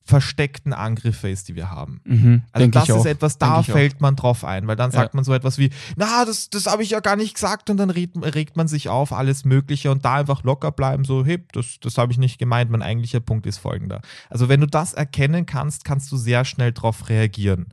versteckten 0.04 0.72
Angriffe 0.72 1.28
ist, 1.28 1.48
die 1.48 1.54
wir 1.54 1.70
haben. 1.70 2.00
Mhm, 2.04 2.42
also 2.52 2.66
das 2.68 2.88
ist 2.88 2.94
auch. 2.94 3.06
etwas, 3.06 3.38
da 3.38 3.62
fällt 3.62 4.00
man 4.00 4.16
drauf 4.16 4.44
ein, 4.44 4.66
weil 4.66 4.76
dann 4.76 4.90
sagt 4.90 5.14
ja. 5.14 5.16
man 5.16 5.24
so 5.24 5.32
etwas 5.32 5.58
wie, 5.58 5.70
na, 5.96 6.24
das, 6.24 6.50
das 6.50 6.66
habe 6.66 6.82
ich 6.82 6.90
ja 6.90 7.00
gar 7.00 7.16
nicht 7.16 7.34
gesagt 7.34 7.70
und 7.70 7.76
dann 7.76 7.90
regt, 7.90 8.16
regt, 8.34 8.56
man 8.56 8.68
sich 8.68 8.88
auf, 8.88 9.12
alles 9.12 9.44
Mögliche 9.44 9.90
und 9.90 10.04
da 10.04 10.16
einfach 10.16 10.42
locker 10.42 10.72
bleiben, 10.72 11.04
so, 11.04 11.24
hey, 11.24 11.44
das, 11.52 11.78
das 11.80 11.98
habe 11.98 12.12
ich 12.12 12.18
nicht 12.18 12.38
gemeint, 12.38 12.70
mein 12.70 12.82
eigentlicher 12.82 13.20
Punkt 13.20 13.46
ist 13.46 13.58
folgender. 13.58 14.00
Also 14.28 14.48
wenn 14.48 14.60
du 14.60 14.66
das 14.66 14.92
erkennen 14.92 15.46
kannst, 15.46 15.84
kannst 15.84 16.10
du 16.10 16.16
sehr 16.16 16.44
schnell 16.44 16.72
darauf 16.72 17.08
reagieren. 17.08 17.66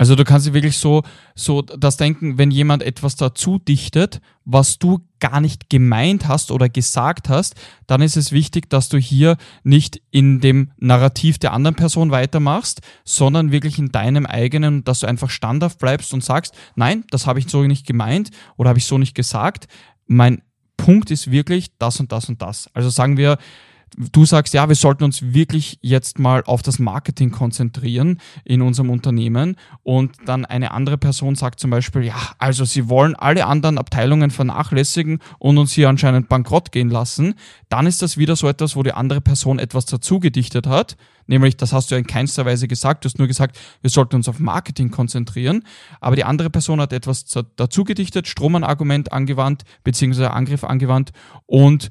Also 0.00 0.14
du 0.14 0.24
kannst 0.24 0.46
dir 0.46 0.54
wirklich 0.54 0.78
so, 0.78 1.02
so 1.34 1.60
das 1.60 1.98
denken, 1.98 2.38
wenn 2.38 2.50
jemand 2.50 2.82
etwas 2.82 3.16
dazu 3.16 3.58
dichtet, 3.58 4.22
was 4.46 4.78
du 4.78 5.00
gar 5.18 5.42
nicht 5.42 5.68
gemeint 5.68 6.26
hast 6.26 6.50
oder 6.50 6.70
gesagt 6.70 7.28
hast, 7.28 7.54
dann 7.86 8.00
ist 8.00 8.16
es 8.16 8.32
wichtig, 8.32 8.70
dass 8.70 8.88
du 8.88 8.96
hier 8.96 9.36
nicht 9.62 10.00
in 10.10 10.40
dem 10.40 10.70
Narrativ 10.78 11.36
der 11.36 11.52
anderen 11.52 11.76
Person 11.76 12.12
weitermachst, 12.12 12.80
sondern 13.04 13.52
wirklich 13.52 13.78
in 13.78 13.92
deinem 13.92 14.24
eigenen, 14.24 14.84
dass 14.84 15.00
du 15.00 15.06
einfach 15.06 15.28
standhaft 15.28 15.78
bleibst 15.78 16.14
und 16.14 16.24
sagst, 16.24 16.54
nein, 16.76 17.04
das 17.10 17.26
habe 17.26 17.38
ich 17.38 17.48
so 17.48 17.62
nicht 17.64 17.86
gemeint 17.86 18.30
oder 18.56 18.70
habe 18.70 18.78
ich 18.78 18.86
so 18.86 18.96
nicht 18.96 19.14
gesagt. 19.14 19.68
Mein 20.06 20.40
Punkt 20.78 21.10
ist 21.10 21.30
wirklich 21.30 21.76
das 21.76 22.00
und 22.00 22.10
das 22.10 22.26
und 22.30 22.40
das. 22.40 22.70
Also 22.72 22.88
sagen 22.88 23.18
wir, 23.18 23.36
du 23.96 24.24
sagst, 24.24 24.54
ja, 24.54 24.68
wir 24.68 24.76
sollten 24.76 25.04
uns 25.04 25.22
wirklich 25.34 25.78
jetzt 25.82 26.18
mal 26.18 26.42
auf 26.44 26.62
das 26.62 26.78
Marketing 26.78 27.30
konzentrieren 27.30 28.20
in 28.44 28.62
unserem 28.62 28.90
Unternehmen. 28.90 29.56
Und 29.82 30.16
dann 30.26 30.44
eine 30.44 30.70
andere 30.72 30.98
Person 30.98 31.34
sagt 31.34 31.60
zum 31.60 31.70
Beispiel, 31.70 32.02
ja, 32.02 32.16
also 32.38 32.64
sie 32.64 32.88
wollen 32.88 33.14
alle 33.16 33.46
anderen 33.46 33.78
Abteilungen 33.78 34.30
vernachlässigen 34.30 35.18
und 35.38 35.58
uns 35.58 35.72
hier 35.72 35.88
anscheinend 35.88 36.28
bankrott 36.28 36.72
gehen 36.72 36.90
lassen, 36.90 37.34
dann 37.68 37.86
ist 37.86 38.02
das 38.02 38.16
wieder 38.16 38.36
so 38.36 38.48
etwas, 38.48 38.76
wo 38.76 38.82
die 38.82 38.92
andere 38.92 39.20
Person 39.20 39.58
etwas 39.58 39.86
dazu 39.86 40.20
gedichtet 40.20 40.66
hat, 40.66 40.96
nämlich, 41.26 41.56
das 41.56 41.72
hast 41.72 41.90
du 41.90 41.94
ja 41.94 41.98
in 41.98 42.06
keinster 42.06 42.44
Weise 42.44 42.68
gesagt, 42.68 43.04
du 43.04 43.08
hast 43.08 43.18
nur 43.18 43.28
gesagt, 43.28 43.58
wir 43.80 43.90
sollten 43.90 44.16
uns 44.16 44.28
auf 44.28 44.38
Marketing 44.38 44.90
konzentrieren, 44.90 45.64
aber 46.00 46.16
die 46.16 46.24
andere 46.24 46.50
Person 46.50 46.80
hat 46.80 46.92
etwas 46.92 47.24
dazu 47.56 47.84
gedichtet, 47.84 48.26
Stromanargument 48.28 49.12
angewandt, 49.12 49.62
beziehungsweise 49.84 50.32
Angriff 50.32 50.64
angewandt. 50.64 51.12
Und 51.46 51.90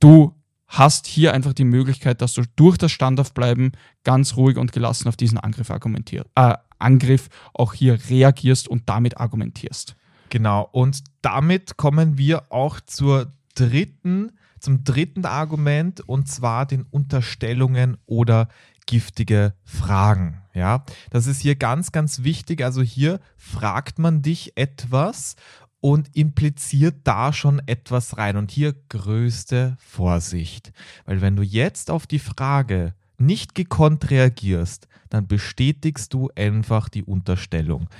du 0.00 0.34
hast 0.68 1.06
hier 1.06 1.32
einfach 1.32 1.52
die 1.52 1.64
Möglichkeit, 1.64 2.20
dass 2.20 2.34
du 2.34 2.42
durch 2.56 2.78
das 2.78 2.92
Standaufbleiben 2.92 3.72
ganz 4.02 4.36
ruhig 4.36 4.56
und 4.56 4.72
gelassen 4.72 5.08
auf 5.08 5.16
diesen 5.16 5.38
Angriff 5.38 5.70
argumentierst, 5.70 6.28
äh, 6.34 6.54
Angriff 6.78 7.28
auch 7.52 7.74
hier 7.74 7.98
reagierst 8.08 8.68
und 8.68 8.88
damit 8.88 9.18
argumentierst. 9.18 9.96
Genau, 10.30 10.68
und 10.72 11.04
damit 11.22 11.76
kommen 11.76 12.18
wir 12.18 12.50
auch 12.50 12.80
zur 12.80 13.30
dritten, 13.54 14.32
zum 14.58 14.82
dritten 14.82 15.26
Argument 15.26 16.00
und 16.08 16.28
zwar 16.28 16.66
den 16.66 16.82
Unterstellungen 16.90 17.98
oder 18.06 18.48
giftige 18.86 19.54
Fragen. 19.64 20.42
Ja, 20.52 20.84
das 21.10 21.26
ist 21.26 21.40
hier 21.40 21.56
ganz, 21.56 21.92
ganz 21.92 22.22
wichtig. 22.22 22.62
Also 22.62 22.82
hier 22.82 23.20
fragt 23.36 23.98
man 23.98 24.22
dich 24.22 24.56
etwas 24.56 25.36
und 25.84 26.16
impliziert 26.16 26.94
da 27.04 27.34
schon 27.34 27.60
etwas 27.66 28.16
rein. 28.16 28.38
Und 28.38 28.50
hier 28.50 28.74
größte 28.88 29.76
Vorsicht, 29.78 30.72
weil 31.04 31.20
wenn 31.20 31.36
du 31.36 31.42
jetzt 31.42 31.90
auf 31.90 32.06
die 32.06 32.20
Frage 32.20 32.94
nicht 33.18 33.54
gekonnt 33.54 34.08
reagierst, 34.08 34.88
dann 35.10 35.26
bestätigst 35.26 36.14
du 36.14 36.30
einfach 36.36 36.88
die 36.88 37.02
Unterstellung. 37.02 37.90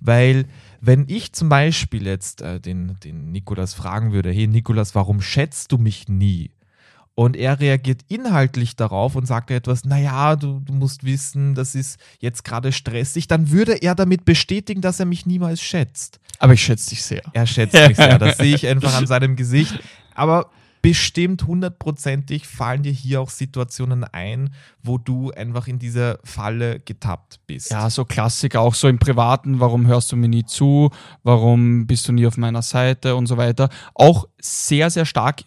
Weil 0.00 0.46
wenn 0.80 1.04
ich 1.06 1.34
zum 1.34 1.50
Beispiel 1.50 2.06
jetzt 2.06 2.40
äh, 2.40 2.60
den, 2.60 2.96
den 3.04 3.30
Nikolas 3.30 3.74
fragen 3.74 4.12
würde, 4.12 4.30
hey 4.30 4.46
Nikolas, 4.46 4.94
warum 4.94 5.20
schätzt 5.20 5.70
du 5.70 5.76
mich 5.76 6.08
nie? 6.08 6.50
Und 7.16 7.36
er 7.36 7.60
reagiert 7.60 8.02
inhaltlich 8.08 8.74
darauf 8.74 9.14
und 9.14 9.26
sagt 9.26 9.50
etwas, 9.52 9.84
naja, 9.84 10.34
du, 10.34 10.60
du 10.60 10.72
musst 10.72 11.04
wissen, 11.04 11.54
das 11.54 11.76
ist 11.76 11.98
jetzt 12.18 12.44
gerade 12.44 12.72
stressig, 12.72 13.28
dann 13.28 13.50
würde 13.50 13.74
er 13.74 13.94
damit 13.94 14.24
bestätigen, 14.24 14.80
dass 14.80 14.98
er 14.98 15.06
mich 15.06 15.24
niemals 15.24 15.62
schätzt. 15.62 16.18
Aber 16.40 16.54
ich 16.54 16.62
schätze 16.62 16.90
dich 16.90 17.04
sehr. 17.04 17.22
Er 17.32 17.46
schätzt 17.46 17.74
mich 17.74 17.96
sehr, 17.96 18.18
das 18.18 18.36
sehe 18.38 18.54
ich 18.54 18.66
einfach 18.66 18.94
an 18.94 19.06
seinem 19.06 19.36
Gesicht. 19.36 19.78
Aber 20.16 20.50
bestimmt 20.82 21.46
hundertprozentig 21.46 22.46
fallen 22.46 22.82
dir 22.82 22.92
hier 22.92 23.20
auch 23.20 23.30
Situationen 23.30 24.04
ein, 24.04 24.52
wo 24.82 24.98
du 24.98 25.30
einfach 25.30 25.66
in 25.66 25.78
dieser 25.78 26.18
Falle 26.24 26.78
getappt 26.80 27.40
bist. 27.46 27.70
Ja, 27.70 27.88
so 27.88 28.04
Klassiker, 28.04 28.60
auch 28.60 28.74
so 28.74 28.88
im 28.88 28.98
Privaten, 28.98 29.60
warum 29.60 29.86
hörst 29.86 30.12
du 30.12 30.16
mir 30.16 30.28
nie 30.28 30.44
zu, 30.44 30.90
warum 31.22 31.86
bist 31.86 32.06
du 32.06 32.12
nie 32.12 32.26
auf 32.26 32.36
meiner 32.36 32.60
Seite 32.60 33.16
und 33.16 33.26
so 33.28 33.38
weiter. 33.38 33.70
Auch 33.94 34.26
sehr, 34.38 34.90
sehr 34.90 35.06
stark 35.06 35.44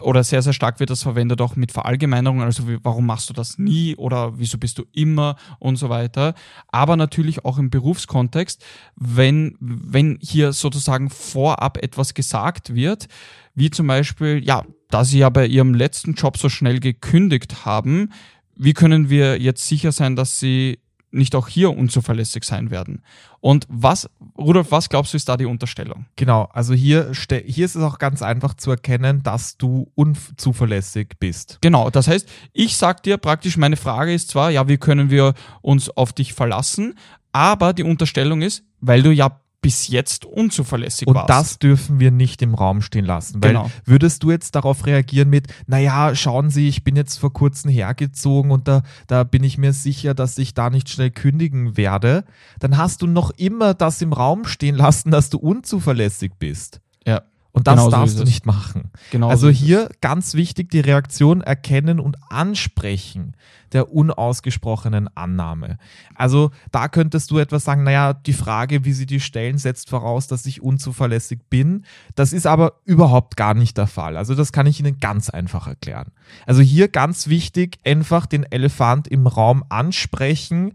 oder 0.00 0.22
sehr, 0.22 0.42
sehr 0.42 0.52
stark 0.52 0.78
wird 0.78 0.90
das 0.90 1.02
verwendet 1.02 1.40
auch 1.40 1.56
mit 1.56 1.72
Verallgemeinerungen, 1.72 2.44
also 2.44 2.68
wie, 2.68 2.78
warum 2.82 3.06
machst 3.06 3.28
du 3.28 3.32
das 3.32 3.58
nie 3.58 3.96
oder 3.96 4.38
wieso 4.38 4.58
bist 4.58 4.78
du 4.78 4.84
immer 4.92 5.36
und 5.58 5.76
so 5.76 5.88
weiter. 5.88 6.34
Aber 6.68 6.96
natürlich 6.96 7.44
auch 7.44 7.58
im 7.58 7.70
Berufskontext, 7.70 8.64
wenn, 8.96 9.56
wenn 9.60 10.18
hier 10.20 10.52
sozusagen 10.52 11.10
vorab 11.10 11.78
etwas 11.82 12.14
gesagt 12.14 12.74
wird, 12.74 13.08
wie 13.54 13.70
zum 13.70 13.86
Beispiel, 13.88 14.42
ja, 14.44 14.64
da 14.90 15.04
sie 15.04 15.18
ja 15.18 15.30
bei 15.30 15.46
ihrem 15.46 15.74
letzten 15.74 16.14
Job 16.14 16.38
so 16.38 16.48
schnell 16.48 16.78
gekündigt 16.78 17.64
haben, 17.64 18.12
wie 18.56 18.74
können 18.74 19.10
wir 19.10 19.40
jetzt 19.40 19.66
sicher 19.66 19.90
sein, 19.90 20.14
dass 20.14 20.38
sie 20.38 20.78
nicht 21.14 21.34
auch 21.34 21.48
hier 21.48 21.76
unzuverlässig 21.76 22.44
sein 22.44 22.70
werden. 22.70 23.02
Und 23.40 23.66
was, 23.68 24.08
Rudolf, 24.38 24.70
was 24.70 24.88
glaubst 24.88 25.12
du, 25.12 25.16
ist 25.16 25.28
da 25.28 25.36
die 25.36 25.46
Unterstellung? 25.46 26.06
Genau, 26.16 26.48
also 26.52 26.74
hier, 26.74 27.12
hier 27.28 27.64
ist 27.64 27.76
es 27.76 27.82
auch 27.82 27.98
ganz 27.98 28.22
einfach 28.22 28.54
zu 28.54 28.70
erkennen, 28.70 29.22
dass 29.22 29.56
du 29.56 29.90
unzuverlässig 29.94 31.16
bist. 31.20 31.58
Genau, 31.60 31.90
das 31.90 32.08
heißt, 32.08 32.28
ich 32.52 32.76
sag 32.76 33.02
dir 33.02 33.16
praktisch, 33.16 33.56
meine 33.56 33.76
Frage 33.76 34.12
ist 34.12 34.30
zwar, 34.30 34.50
ja, 34.50 34.68
wie 34.68 34.78
können 34.78 35.10
wir 35.10 35.34
uns 35.62 35.90
auf 35.90 36.12
dich 36.12 36.32
verlassen, 36.32 36.94
aber 37.32 37.72
die 37.72 37.82
Unterstellung 37.82 38.42
ist, 38.42 38.64
weil 38.80 39.02
du 39.02 39.10
ja 39.10 39.40
bis 39.64 39.88
jetzt 39.88 40.26
unzuverlässig 40.26 41.08
und 41.08 41.14
warst. 41.14 41.30
Und 41.30 41.36
das 41.36 41.58
dürfen 41.58 41.98
wir 41.98 42.10
nicht 42.10 42.42
im 42.42 42.54
Raum 42.54 42.82
stehen 42.82 43.06
lassen. 43.06 43.42
Weil 43.42 43.54
genau. 43.54 43.70
würdest 43.86 44.22
du 44.22 44.30
jetzt 44.30 44.54
darauf 44.54 44.84
reagieren 44.84 45.30
mit, 45.30 45.46
naja, 45.66 46.14
schauen 46.14 46.50
Sie, 46.50 46.68
ich 46.68 46.84
bin 46.84 46.96
jetzt 46.96 47.16
vor 47.16 47.32
kurzem 47.32 47.70
hergezogen 47.70 48.50
und 48.50 48.68
da, 48.68 48.82
da 49.06 49.24
bin 49.24 49.42
ich 49.42 49.56
mir 49.56 49.72
sicher, 49.72 50.12
dass 50.12 50.36
ich 50.36 50.52
da 50.52 50.68
nicht 50.68 50.90
schnell 50.90 51.10
kündigen 51.10 51.78
werde, 51.78 52.24
dann 52.58 52.76
hast 52.76 53.00
du 53.00 53.06
noch 53.06 53.30
immer 53.30 53.72
das 53.72 54.02
im 54.02 54.12
Raum 54.12 54.44
stehen 54.44 54.74
lassen, 54.76 55.10
dass 55.10 55.30
du 55.30 55.38
unzuverlässig 55.38 56.32
bist. 56.38 56.82
Ja. 57.06 57.22
Und 57.54 57.68
das 57.68 57.76
genau 57.76 57.90
darfst 57.90 58.16
so 58.16 58.24
du 58.24 58.28
nicht 58.28 58.46
machen. 58.46 58.90
Genau 59.12 59.28
also 59.28 59.46
so 59.46 59.52
hier 59.52 59.88
ganz 60.00 60.34
wichtig, 60.34 60.70
die 60.70 60.80
Reaktion 60.80 61.40
erkennen 61.40 62.00
und 62.00 62.16
ansprechen 62.28 63.36
der 63.72 63.92
unausgesprochenen 63.92 65.08
Annahme. 65.16 65.78
Also 66.14 66.50
da 66.72 66.88
könntest 66.88 67.30
du 67.30 67.38
etwas 67.38 67.64
sagen, 67.64 67.84
naja, 67.84 68.12
die 68.12 68.32
Frage, 68.32 68.84
wie 68.84 68.92
sie 68.92 69.06
die 69.06 69.20
stellen, 69.20 69.58
setzt 69.58 69.88
voraus, 69.88 70.26
dass 70.26 70.46
ich 70.46 70.62
unzuverlässig 70.62 71.40
bin. 71.48 71.84
Das 72.16 72.32
ist 72.32 72.46
aber 72.46 72.74
überhaupt 72.84 73.36
gar 73.36 73.54
nicht 73.54 73.76
der 73.76 73.86
Fall. 73.86 74.16
Also 74.16 74.34
das 74.34 74.52
kann 74.52 74.66
ich 74.66 74.80
Ihnen 74.80 74.98
ganz 74.98 75.30
einfach 75.30 75.66
erklären. 75.68 76.12
Also 76.46 76.60
hier 76.60 76.88
ganz 76.88 77.28
wichtig, 77.28 77.78
einfach 77.84 78.26
den 78.26 78.44
Elefant 78.44 79.06
im 79.08 79.26
Raum 79.26 79.64
ansprechen, 79.68 80.74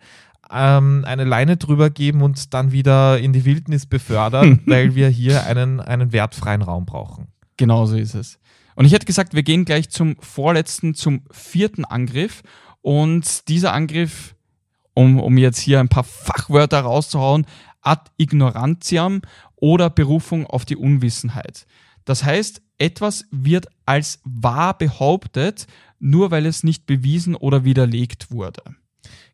ähm, 0.51 1.03
eine 1.06 1.24
Leine 1.24 1.58
drüber 1.58 1.89
geben 1.89 2.22
und 2.22 2.53
dann 2.53 2.72
wieder 2.72 3.20
in 3.20 3.34
die 3.34 3.46
Wildnis 3.46 3.86
befördern, 3.86 4.62
weil 4.65 4.96
wir 4.96 5.10
hier 5.10 5.46
einen, 5.46 5.79
einen 5.79 6.12
wertfreien 6.12 6.62
Raum 6.62 6.86
brauchen. 6.86 7.27
Genau 7.58 7.86
so 7.86 7.96
ist 7.96 8.15
es. 8.15 8.39
Und 8.75 8.86
ich 8.86 8.94
hätte 8.94 9.06
gesagt, 9.06 9.34
wir 9.34 9.44
gehen 9.44 9.65
gleich 9.65 9.89
zum 9.89 10.15
vorletzten, 10.22 10.96
zum 10.96 11.24
vierten 11.32 11.84
Angriff. 11.84 12.44
Und 12.82 13.50
dieser 13.50 13.74
Angriff, 13.74 14.36
um, 14.94 15.20
um 15.20 15.38
jetzt 15.38 15.60
hier 15.60 15.79
ein 15.79 15.89
paar 15.89 16.06
Fachwörter 16.06 16.79
rauszuhauen, 16.79 17.46
ad 17.82 18.10
ignorantiam 18.18 19.22
oder 19.56 19.89
Berufung 19.89 20.46
auf 20.48 20.65
die 20.65 20.77
Unwissenheit. 20.77 21.65
Das 22.06 22.24
heißt, 22.24 22.62
etwas 22.77 23.25
wird 23.32 23.68
als 23.86 24.20
wahr 24.24 24.77
behauptet, 24.77 25.68
nur 26.00 26.32
weil 26.32 26.46
es 26.46 26.63
nicht 26.63 26.86
bewiesen 26.86 27.36
oder 27.36 27.65
widerlegt 27.65 28.32
wurde. 28.32 28.63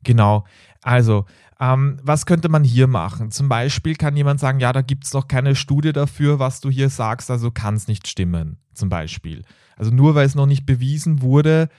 Genau. 0.03 0.45
Also, 0.85 1.25
ähm, 1.59 1.97
was 2.03 2.27
könnte 2.27 2.47
man 2.47 2.63
hier 2.63 2.85
machen? 2.85 3.31
Zum 3.31 3.49
Beispiel 3.49 3.95
kann 3.95 4.15
jemand 4.15 4.39
sagen, 4.39 4.59
ja, 4.59 4.71
da 4.71 4.81
gibt 4.81 5.05
es 5.05 5.13
noch 5.13 5.27
keine 5.27 5.55
Studie 5.55 5.93
dafür, 5.93 6.37
was 6.37 6.61
du 6.61 6.69
hier 6.69 6.89
sagst, 6.89 7.31
also 7.31 7.49
kann 7.49 7.75
es 7.75 7.87
nicht 7.87 8.07
stimmen, 8.07 8.57
zum 8.73 8.89
Beispiel. 8.89 9.43
Also 9.77 9.91
nur 9.91 10.13
weil 10.13 10.27
es 10.27 10.35
noch 10.35 10.45
nicht 10.45 10.65
bewiesen 10.67 11.23
wurde, 11.23 11.69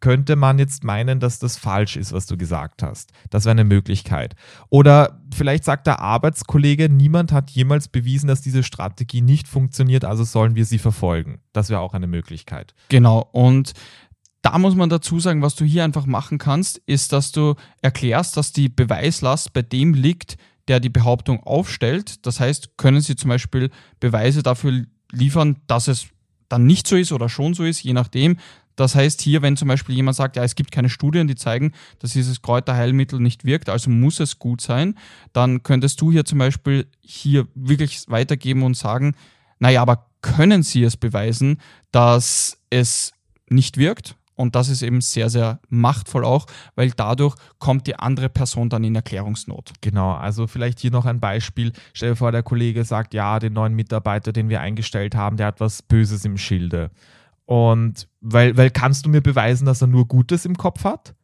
könnte 0.00 0.36
man 0.36 0.58
jetzt 0.58 0.82
meinen, 0.84 1.20
dass 1.20 1.38
das 1.38 1.56
falsch 1.56 1.96
ist, 1.96 2.12
was 2.12 2.26
du 2.26 2.36
gesagt 2.36 2.82
hast. 2.82 3.12
Das 3.30 3.44
wäre 3.44 3.52
eine 3.52 3.64
Möglichkeit. 3.64 4.34
Oder 4.70 5.20
vielleicht 5.32 5.64
sagt 5.64 5.86
der 5.86 6.00
Arbeitskollege, 6.00 6.88
niemand 6.88 7.32
hat 7.32 7.50
jemals 7.50 7.88
bewiesen, 7.88 8.28
dass 8.28 8.40
diese 8.40 8.62
Strategie 8.62 9.20
nicht 9.20 9.46
funktioniert, 9.48 10.04
also 10.04 10.24
sollen 10.24 10.56
wir 10.56 10.64
sie 10.64 10.78
verfolgen. 10.78 11.40
Das 11.52 11.70
wäre 11.70 11.80
auch 11.80 11.94
eine 11.94 12.06
Möglichkeit. 12.06 12.74
Genau. 12.88 13.28
Und 13.32 13.72
da 14.42 14.58
muss 14.58 14.74
man 14.74 14.88
dazu 14.88 15.18
sagen, 15.18 15.42
was 15.42 15.56
du 15.56 15.64
hier 15.64 15.84
einfach 15.84 16.06
machen 16.06 16.38
kannst, 16.38 16.78
ist, 16.86 17.12
dass 17.12 17.32
du 17.32 17.54
erklärst, 17.82 18.36
dass 18.36 18.52
die 18.52 18.68
Beweislast 18.68 19.52
bei 19.52 19.62
dem 19.62 19.94
liegt, 19.94 20.36
der 20.68 20.80
die 20.80 20.90
Behauptung 20.90 21.42
aufstellt. 21.42 22.24
Das 22.26 22.40
heißt, 22.40 22.76
können 22.76 23.00
sie 23.00 23.16
zum 23.16 23.30
Beispiel 23.30 23.70
Beweise 24.00 24.42
dafür 24.42 24.84
liefern, 25.10 25.56
dass 25.66 25.88
es 25.88 26.08
dann 26.48 26.66
nicht 26.66 26.86
so 26.86 26.96
ist 26.96 27.12
oder 27.12 27.28
schon 27.28 27.54
so 27.54 27.64
ist, 27.64 27.82
je 27.82 27.92
nachdem. 27.92 28.38
Das 28.76 28.94
heißt 28.94 29.20
hier, 29.22 29.42
wenn 29.42 29.56
zum 29.56 29.66
Beispiel 29.66 29.96
jemand 29.96 30.16
sagt, 30.16 30.36
ja, 30.36 30.44
es 30.44 30.54
gibt 30.54 30.70
keine 30.70 30.88
Studien, 30.88 31.26
die 31.26 31.34
zeigen, 31.34 31.72
dass 31.98 32.12
dieses 32.12 32.42
Kräuterheilmittel 32.42 33.18
nicht 33.18 33.44
wirkt, 33.44 33.68
also 33.68 33.90
muss 33.90 34.20
es 34.20 34.38
gut 34.38 34.60
sein, 34.60 34.96
dann 35.32 35.64
könntest 35.64 36.00
du 36.00 36.12
hier 36.12 36.24
zum 36.24 36.38
Beispiel 36.38 36.86
hier 37.00 37.48
wirklich 37.56 38.04
weitergeben 38.06 38.62
und 38.62 38.76
sagen, 38.76 39.16
naja, 39.58 39.82
aber 39.82 40.06
können 40.22 40.62
Sie 40.62 40.84
es 40.84 40.96
beweisen, 40.96 41.60
dass 41.90 42.58
es 42.70 43.12
nicht 43.48 43.78
wirkt? 43.78 44.14
Und 44.38 44.54
das 44.54 44.68
ist 44.68 44.82
eben 44.82 45.00
sehr, 45.00 45.30
sehr 45.30 45.58
machtvoll 45.68 46.24
auch, 46.24 46.46
weil 46.76 46.92
dadurch 46.92 47.34
kommt 47.58 47.88
die 47.88 47.96
andere 47.96 48.28
Person 48.28 48.68
dann 48.68 48.84
in 48.84 48.94
Erklärungsnot. 48.94 49.72
Genau, 49.80 50.12
also 50.12 50.46
vielleicht 50.46 50.78
hier 50.78 50.92
noch 50.92 51.06
ein 51.06 51.18
Beispiel. 51.18 51.72
Stell 51.92 52.10
dir 52.10 52.16
vor, 52.16 52.30
der 52.30 52.44
Kollege 52.44 52.84
sagt, 52.84 53.14
ja, 53.14 53.40
den 53.40 53.54
neuen 53.54 53.74
Mitarbeiter, 53.74 54.32
den 54.32 54.48
wir 54.48 54.60
eingestellt 54.60 55.16
haben, 55.16 55.36
der 55.36 55.48
hat 55.48 55.60
was 55.60 55.82
Böses 55.82 56.24
im 56.24 56.38
Schilde. 56.38 56.92
Und 57.46 58.06
weil, 58.20 58.56
weil 58.56 58.70
kannst 58.70 59.06
du 59.06 59.10
mir 59.10 59.22
beweisen, 59.22 59.66
dass 59.66 59.82
er 59.82 59.88
nur 59.88 60.06
Gutes 60.06 60.44
im 60.44 60.56
Kopf 60.56 60.84
hat? 60.84 61.16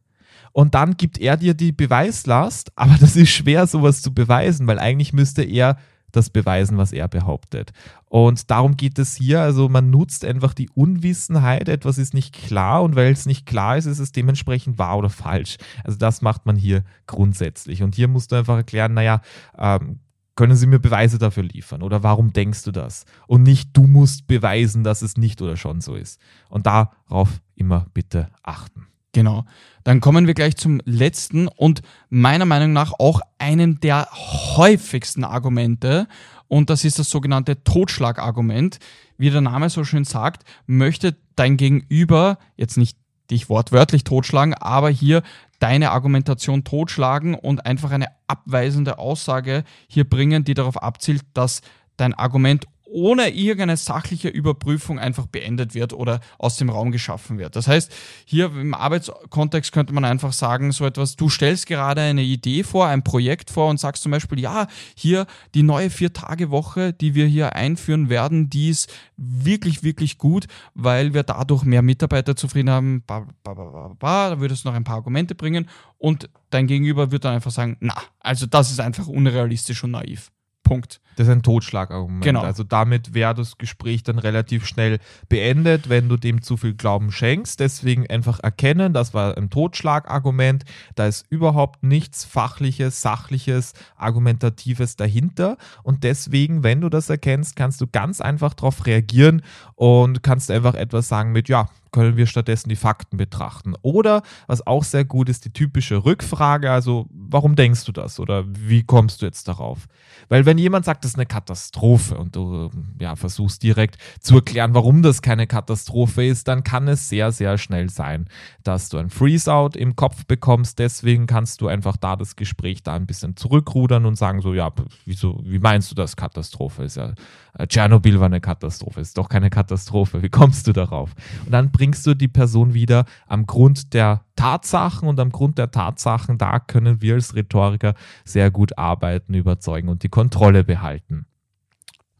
Und 0.50 0.74
dann 0.74 0.96
gibt 0.96 1.18
er 1.18 1.36
dir 1.36 1.54
die 1.54 1.70
Beweislast, 1.70 2.72
aber 2.74 2.96
das 2.98 3.14
ist 3.14 3.30
schwer, 3.30 3.68
sowas 3.68 4.02
zu 4.02 4.12
beweisen, 4.12 4.66
weil 4.66 4.80
eigentlich 4.80 5.12
müsste 5.12 5.44
er 5.44 5.76
das 6.16 6.30
beweisen, 6.30 6.78
was 6.78 6.92
er 6.92 7.08
behauptet. 7.08 7.72
Und 8.06 8.50
darum 8.50 8.76
geht 8.76 8.98
es 8.98 9.16
hier. 9.16 9.40
Also 9.40 9.68
man 9.68 9.90
nutzt 9.90 10.24
einfach 10.24 10.54
die 10.54 10.70
Unwissenheit, 10.70 11.68
etwas 11.68 11.98
ist 11.98 12.14
nicht 12.14 12.34
klar 12.34 12.82
und 12.82 12.96
weil 12.96 13.12
es 13.12 13.26
nicht 13.26 13.46
klar 13.46 13.76
ist, 13.76 13.86
ist 13.86 13.98
es 13.98 14.12
dementsprechend 14.12 14.78
wahr 14.78 14.98
oder 14.98 15.10
falsch. 15.10 15.56
Also 15.82 15.98
das 15.98 16.22
macht 16.22 16.46
man 16.46 16.56
hier 16.56 16.84
grundsätzlich. 17.06 17.82
Und 17.82 17.94
hier 17.94 18.08
musst 18.08 18.32
du 18.32 18.36
einfach 18.36 18.56
erklären, 18.56 18.94
naja, 18.94 19.20
ähm, 19.58 20.00
können 20.36 20.56
Sie 20.56 20.66
mir 20.66 20.80
Beweise 20.80 21.18
dafür 21.18 21.44
liefern? 21.44 21.82
Oder 21.82 22.02
warum 22.02 22.32
denkst 22.32 22.64
du 22.64 22.72
das? 22.72 23.04
Und 23.26 23.44
nicht, 23.44 23.70
du 23.76 23.86
musst 23.86 24.26
beweisen, 24.26 24.82
dass 24.82 25.02
es 25.02 25.16
nicht 25.16 25.40
oder 25.40 25.56
schon 25.56 25.80
so 25.80 25.94
ist. 25.94 26.20
Und 26.48 26.66
darauf 26.66 27.40
immer 27.54 27.86
bitte 27.94 28.28
achten. 28.42 28.86
Genau. 29.14 29.44
Dann 29.84 30.00
kommen 30.00 30.26
wir 30.26 30.34
gleich 30.34 30.56
zum 30.56 30.80
letzten 30.84 31.46
und 31.46 31.80
meiner 32.10 32.44
Meinung 32.44 32.72
nach 32.72 32.92
auch 32.98 33.20
einem 33.38 33.80
der 33.80 34.08
häufigsten 34.56 35.24
Argumente. 35.24 36.08
Und 36.48 36.68
das 36.68 36.84
ist 36.84 36.98
das 36.98 37.08
sogenannte 37.08 37.62
Totschlagargument. 37.64 38.78
Wie 39.16 39.30
der 39.30 39.40
Name 39.40 39.70
so 39.70 39.84
schön 39.84 40.04
sagt, 40.04 40.44
möchte 40.66 41.16
dein 41.36 41.56
Gegenüber 41.56 42.38
jetzt 42.56 42.76
nicht 42.76 42.98
dich 43.30 43.48
wortwörtlich 43.48 44.04
totschlagen, 44.04 44.54
aber 44.54 44.90
hier 44.90 45.22
deine 45.60 45.92
Argumentation 45.92 46.64
totschlagen 46.64 47.34
und 47.34 47.64
einfach 47.64 47.90
eine 47.92 48.08
abweisende 48.26 48.98
Aussage 48.98 49.64
hier 49.88 50.08
bringen, 50.08 50.44
die 50.44 50.54
darauf 50.54 50.82
abzielt, 50.82 51.22
dass 51.34 51.62
dein 51.96 52.14
Argument 52.14 52.66
ohne 52.94 53.30
irgendeine 53.30 53.76
sachliche 53.76 54.28
Überprüfung 54.28 55.00
einfach 55.00 55.26
beendet 55.26 55.74
wird 55.74 55.92
oder 55.92 56.20
aus 56.38 56.56
dem 56.58 56.70
Raum 56.70 56.92
geschaffen 56.92 57.38
wird. 57.38 57.56
Das 57.56 57.66
heißt, 57.66 57.92
hier 58.24 58.46
im 58.46 58.72
Arbeitskontext 58.72 59.72
könnte 59.72 59.92
man 59.92 60.04
einfach 60.04 60.32
sagen, 60.32 60.70
so 60.70 60.86
etwas, 60.86 61.16
du 61.16 61.28
stellst 61.28 61.66
gerade 61.66 62.02
eine 62.02 62.22
Idee 62.22 62.62
vor, 62.62 62.86
ein 62.86 63.02
Projekt 63.02 63.50
vor 63.50 63.68
und 63.68 63.80
sagst 63.80 64.04
zum 64.04 64.12
Beispiel, 64.12 64.38
ja, 64.38 64.68
hier 64.94 65.26
die 65.56 65.64
neue 65.64 65.90
Vier-Tage-Woche, 65.90 66.92
die 66.92 67.16
wir 67.16 67.26
hier 67.26 67.56
einführen 67.56 68.10
werden, 68.10 68.48
die 68.48 68.68
ist 68.70 68.92
wirklich, 69.16 69.82
wirklich 69.82 70.16
gut, 70.16 70.46
weil 70.74 71.14
wir 71.14 71.24
dadurch 71.24 71.64
mehr 71.64 71.82
Mitarbeiter 71.82 72.36
zufrieden 72.36 72.70
haben, 72.70 73.02
ba, 73.08 73.26
ba, 73.42 73.54
ba, 73.54 73.94
ba, 73.98 74.30
da 74.30 74.40
würdest 74.40 74.64
du 74.64 74.68
noch 74.68 74.76
ein 74.76 74.84
paar 74.84 74.96
Argumente 74.96 75.34
bringen 75.34 75.68
und 75.98 76.30
dein 76.50 76.68
Gegenüber 76.68 77.10
wird 77.10 77.24
dann 77.24 77.34
einfach 77.34 77.50
sagen, 77.50 77.76
na, 77.80 77.94
also 78.20 78.46
das 78.46 78.70
ist 78.70 78.78
einfach 78.78 79.08
unrealistisch 79.08 79.82
und 79.82 79.90
naiv. 79.90 80.30
Punkt. 80.64 81.00
Das 81.16 81.28
ist 81.28 81.32
ein 81.32 81.42
Totschlagargument. 81.42 82.24
Genau. 82.24 82.42
Also 82.42 82.64
damit 82.64 83.14
wäre 83.14 83.34
das 83.34 83.56
Gespräch 83.56 84.02
dann 84.02 84.18
relativ 84.18 84.66
schnell 84.66 84.98
beendet, 85.28 85.88
wenn 85.88 86.08
du 86.08 86.16
dem 86.16 86.42
zu 86.42 86.56
viel 86.56 86.74
Glauben 86.74 87.12
schenkst. 87.12 87.60
Deswegen 87.60 88.08
einfach 88.08 88.40
erkennen, 88.40 88.92
das 88.92 89.14
war 89.14 89.36
ein 89.36 89.50
Totschlagargument. 89.50 90.64
Da 90.96 91.06
ist 91.06 91.26
überhaupt 91.30 91.84
nichts 91.84 92.24
Fachliches, 92.24 93.00
Sachliches, 93.00 93.74
Argumentatives 93.96 94.96
dahinter. 94.96 95.56
Und 95.84 96.02
deswegen, 96.02 96.64
wenn 96.64 96.80
du 96.80 96.88
das 96.88 97.08
erkennst, 97.08 97.54
kannst 97.54 97.80
du 97.80 97.86
ganz 97.86 98.20
einfach 98.20 98.54
darauf 98.54 98.86
reagieren 98.86 99.42
und 99.76 100.24
kannst 100.24 100.50
einfach 100.50 100.74
etwas 100.74 101.06
sagen 101.06 101.30
mit, 101.30 101.48
ja, 101.48 101.68
können 101.94 102.16
wir 102.16 102.26
stattdessen 102.26 102.68
die 102.68 102.76
Fakten 102.76 103.16
betrachten. 103.16 103.74
Oder, 103.82 104.22
was 104.48 104.66
auch 104.66 104.82
sehr 104.82 105.04
gut 105.04 105.28
ist, 105.28 105.44
die 105.44 105.52
typische 105.52 106.04
Rückfrage, 106.04 106.72
also 106.72 107.06
warum 107.12 107.54
denkst 107.54 107.84
du 107.84 107.92
das 107.92 108.18
oder 108.18 108.44
wie 108.48 108.82
kommst 108.82 109.22
du 109.22 109.26
jetzt 109.26 109.46
darauf? 109.46 109.86
Weil 110.28 110.44
wenn 110.44 110.58
jemand 110.58 110.84
sagt, 110.84 111.04
das 111.04 111.12
ist 111.12 111.16
eine 111.16 111.26
Katastrophe 111.26 112.16
und 112.16 112.34
du 112.34 112.70
ja, 113.00 113.14
versuchst 113.14 113.62
direkt 113.62 113.96
zu 114.20 114.36
erklären, 114.36 114.74
warum 114.74 115.02
das 115.02 115.22
keine 115.22 115.46
Katastrophe 115.46 116.24
ist, 116.24 116.48
dann 116.48 116.64
kann 116.64 116.88
es 116.88 117.08
sehr, 117.08 117.30
sehr 117.30 117.58
schnell 117.58 117.90
sein, 117.90 118.26
dass 118.64 118.88
du 118.88 118.98
ein 118.98 119.10
Freeze-out 119.10 119.76
im 119.76 119.94
Kopf 119.94 120.26
bekommst. 120.26 120.80
Deswegen 120.80 121.28
kannst 121.28 121.60
du 121.60 121.68
einfach 121.68 121.96
da 121.96 122.16
das 122.16 122.34
Gespräch 122.34 122.82
da 122.82 122.94
ein 122.94 123.06
bisschen 123.06 123.36
zurückrudern 123.36 124.04
und 124.04 124.16
sagen 124.16 124.40
so, 124.40 124.52
ja, 124.52 124.72
wieso, 125.04 125.40
wie 125.44 125.60
meinst 125.60 125.92
du 125.92 125.94
das 125.94 126.16
Katastrophe? 126.16 126.82
Ist 126.82 126.96
ja, 126.96 127.12
äh, 127.56 127.66
Tschernobyl 127.66 128.18
war 128.18 128.26
eine 128.26 128.40
Katastrophe, 128.40 129.00
ist 129.00 129.16
doch 129.16 129.28
keine 129.28 129.50
Katastrophe. 129.50 130.22
Wie 130.22 130.28
kommst 130.28 130.66
du 130.66 130.72
darauf? 130.72 131.14
Und 131.44 131.52
dann 131.52 131.70
bringst 131.84 132.06
du 132.06 132.14
die 132.14 132.28
Person 132.28 132.72
wieder 132.72 133.04
am 133.26 133.44
Grund 133.44 133.92
der 133.92 134.24
Tatsachen 134.36 135.06
und 135.06 135.20
am 135.20 135.28
Grund 135.28 135.58
der 135.58 135.70
Tatsachen, 135.70 136.38
da 136.38 136.58
können 136.58 137.02
wir 137.02 137.12
als 137.12 137.34
Rhetoriker 137.34 137.92
sehr 138.24 138.50
gut 138.50 138.78
arbeiten, 138.78 139.34
überzeugen 139.34 139.90
und 139.90 140.02
die 140.02 140.08
Kontrolle 140.08 140.64
behalten. 140.64 141.26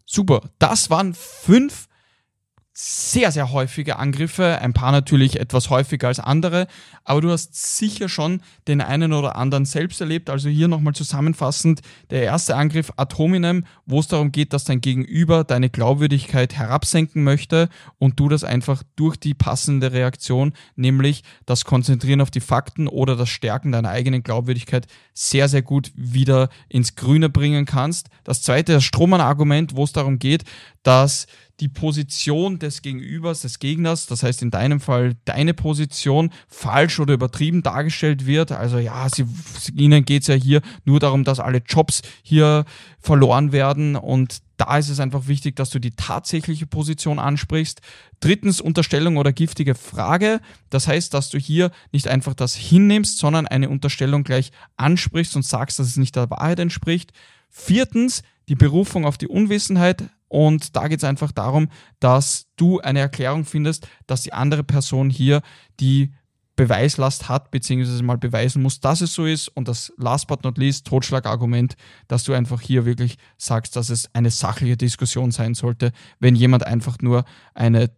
Super, 0.05 0.43
das 0.59 0.91
waren 0.91 1.15
fünf 1.15 1.89
sehr, 2.77 3.31
sehr 3.31 3.53
häufige 3.53 4.01
Angriffe, 4.01 4.59
ein 4.61 4.73
paar 4.73 4.91
natürlich 4.91 5.39
etwas 5.39 5.71
häufiger 5.71 6.09
als 6.09 6.19
andere, 6.19 6.67
aber 7.05 7.21
du 7.21 7.31
hast 7.31 7.79
sicher 7.79 8.09
schon 8.09 8.43
den 8.67 8.81
einen 8.81 9.13
oder 9.13 9.37
anderen 9.37 9.65
selbst 9.65 10.01
erlebt. 10.01 10.29
Also 10.29 10.49
hier 10.49 10.67
nochmal 10.67 10.93
zusammenfassend, 10.93 11.83
der 12.11 12.25
erste 12.25 12.57
Angriff 12.57 12.93
ad 12.97 13.17
hominem, 13.17 13.65
wo 13.87 14.01
es 14.01 14.09
darum 14.09 14.33
geht, 14.33 14.53
dass 14.53 14.65
dein 14.65 14.81
Gegenüber 14.81 15.45
deine 15.45 15.71
Glaubwürdigkeit 15.71 16.57
herabsenken 16.57 17.23
möchte 17.23 17.69
und 17.99 18.19
du 18.19 18.29
das 18.29 18.43
einfach 18.43 18.83
durch 18.97 19.17
die 19.17 19.35
passende 19.35 19.93
Reaktion, 19.93 20.53
nämlich 20.75 21.23
das 21.47 21.65
Konzentrieren 21.65 22.21
auf 22.21 22.33
die 22.33 22.41
Fakten 22.41 22.89
oder 22.89 23.15
das 23.15 23.29
Stärken 23.29 23.71
deiner 23.71 23.91
eigenen 23.91 24.25
Glaubwürdigkeit 24.25 24.89
sehr, 25.13 25.49
sehr 25.49 25.63
gut 25.63 25.93
wieder 25.95 26.49
ins 26.69 26.97
Grüne 26.97 27.29
bringen 27.29 27.67
kannst. 27.67 28.09
Das 28.25 28.43
zweite, 28.43 28.73
das 28.73 28.85
Strohmann-Argument, 28.85 29.77
wo 29.77 29.85
es 29.85 29.93
darum 29.93 30.19
geht, 30.19 30.43
dass 30.83 31.27
die 31.61 31.69
Position 31.69 32.59
des 32.59 32.83
Gegenübers, 32.83 33.43
des 33.43 33.59
Gegners, 33.59 34.07
das 34.07 34.23
heißt 34.23 34.43
in 34.43 34.51
deinem 34.51 34.81
Fall 34.81 35.15
deine 35.25 35.55
Position, 35.55 36.31
falsch 36.49 36.99
oder 36.99 37.15
übertrieben 37.15 37.63
dargestellt 37.63 38.27
wird. 38.27 38.53
Also 38.53 38.79
ja, 38.79 39.09
sie, 39.09 39.25
ihnen 39.75 40.05
geht 40.05 40.23
es 40.23 40.29
ja 40.29 40.35
hier 40.35 40.63
nur 40.85 40.99
darum, 40.99 41.25
dass 41.25 41.39
alle 41.39 41.63
Jobs 41.67 42.03
hier 42.23 42.65
verloren 42.99 43.53
werden 43.53 43.97
und 43.97 44.43
da 44.57 44.79
ist 44.79 44.89
es 44.89 45.01
einfach 45.01 45.27
wichtig, 45.27 45.57
dass 45.57 45.71
du 45.71 45.81
die 45.81 45.91
tatsächliche 45.91 46.67
Position 46.67 47.19
ansprichst. 47.19 47.81
Drittens 48.21 48.61
Unterstellung 48.61 49.17
oder 49.17 49.33
giftige 49.33 49.75
Frage. 49.75 50.41
Das 50.71 50.87
heißt, 50.87 51.13
dass 51.13 51.31
du 51.31 51.39
hier 51.39 51.71
nicht 51.93 52.07
einfach 52.07 52.35
das 52.35 52.55
hinnimmst, 52.55 53.19
sondern 53.19 53.49
eine 53.49 53.69
Unterstellung 53.69 54.23
gleich 54.23 54.53
ansprichst 54.77 55.35
und 55.35 55.45
sagst, 55.45 55.79
dass 55.79 55.89
es 55.89 55.97
nicht 55.97 56.15
der 56.15 56.31
Wahrheit 56.31 56.61
entspricht. 56.61 57.13
Viertens 57.51 58.23
die 58.49 58.55
Berufung 58.55 59.05
auf 59.05 59.19
die 59.19 59.29
Unwissenheit. 59.29 60.05
Und 60.35 60.75
da 60.75 60.89
geht 60.89 60.99
es 60.99 61.05
einfach 61.05 61.31
darum, 61.31 61.69
dass 62.01 62.49
du 62.57 62.81
eine 62.81 62.99
Erklärung 62.99 63.45
findest, 63.45 63.87
dass 64.09 64.23
die 64.23 64.33
andere 64.33 64.65
Person 64.65 65.09
hier 65.09 65.43
die 65.79 66.13
Beweislast 66.57 67.29
hat, 67.29 67.53
beziehungsweise 67.53 68.03
mal 68.03 68.19
beweisen 68.19 68.61
muss, 68.61 68.81
dass 68.81 69.01
es 69.01 69.15
so 69.15 69.27
ist. 69.27 69.47
Und 69.47 69.69
das 69.69 69.93
last 69.97 70.27
but 70.27 70.43
not 70.43 70.59
least, 70.59 70.89
Totschlagargument, 70.89 71.77
dass 72.09 72.25
du 72.25 72.33
einfach 72.33 72.61
hier 72.61 72.85
wirklich 72.85 73.17
sagst, 73.39 73.77
dass 73.77 73.91
es 73.91 74.13
eine 74.13 74.33
sachliche 74.33 74.77
Diskussion 74.77 75.31
sein 75.31 75.55
sollte, 75.55 75.93
wenn 76.19 76.35
jemand 76.35 76.67
einfach 76.67 76.99
nur 77.01 77.25
eine, 77.55 77.93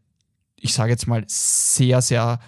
ich 0.56 0.74
sage 0.74 0.90
jetzt 0.90 1.06
mal, 1.06 1.24
sehr, 1.28 2.02
sehr 2.02 2.38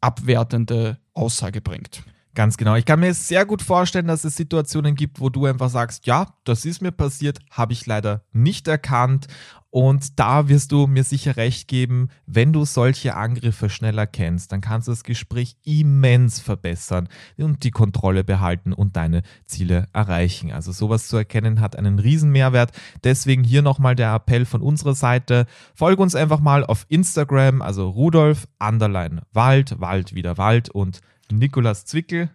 abwertende 0.00 0.98
Aussage 1.14 1.60
bringt. 1.60 2.04
Ganz 2.34 2.56
genau. 2.56 2.76
Ich 2.76 2.86
kann 2.86 3.00
mir 3.00 3.12
sehr 3.12 3.44
gut 3.44 3.60
vorstellen, 3.60 4.06
dass 4.06 4.24
es 4.24 4.36
Situationen 4.36 4.94
gibt, 4.94 5.20
wo 5.20 5.28
du 5.28 5.44
einfach 5.44 5.68
sagst, 5.68 6.06
ja, 6.06 6.28
das 6.44 6.64
ist 6.64 6.80
mir 6.80 6.92
passiert, 6.92 7.38
habe 7.50 7.74
ich 7.74 7.84
leider 7.84 8.24
nicht 8.32 8.68
erkannt. 8.68 9.26
Und 9.68 10.18
da 10.18 10.48
wirst 10.48 10.70
du 10.72 10.86
mir 10.86 11.02
sicher 11.02 11.38
recht 11.38 11.66
geben, 11.66 12.10
wenn 12.26 12.52
du 12.52 12.66
solche 12.66 13.16
Angriffe 13.16 13.70
schnell 13.70 13.96
erkennst, 13.96 14.52
dann 14.52 14.60
kannst 14.60 14.86
du 14.86 14.92
das 14.92 15.02
Gespräch 15.02 15.56
immens 15.64 16.40
verbessern 16.40 17.08
und 17.38 17.64
die 17.64 17.70
Kontrolle 17.70 18.22
behalten 18.22 18.74
und 18.74 18.96
deine 18.96 19.22
Ziele 19.46 19.86
erreichen. 19.94 20.52
Also 20.52 20.72
sowas 20.72 21.08
zu 21.08 21.16
erkennen 21.16 21.62
hat 21.62 21.74
einen 21.74 21.98
riesen 21.98 22.30
Mehrwert. 22.30 22.72
Deswegen 23.02 23.44
hier 23.44 23.62
nochmal 23.62 23.96
der 23.96 24.14
Appell 24.14 24.44
von 24.44 24.60
unserer 24.60 24.94
Seite. 24.94 25.46
Folge 25.74 26.02
uns 26.02 26.14
einfach 26.14 26.40
mal 26.40 26.64
auf 26.64 26.84
Instagram, 26.88 27.62
also 27.62 27.88
Rudolf 27.88 28.46
Underline 28.58 29.22
Wald, 29.32 29.80
Wald 29.80 30.14
wieder 30.14 30.36
Wald 30.36 30.68
und 30.68 31.00
Nikolas 31.30 31.84
Zwickel. 31.84 32.30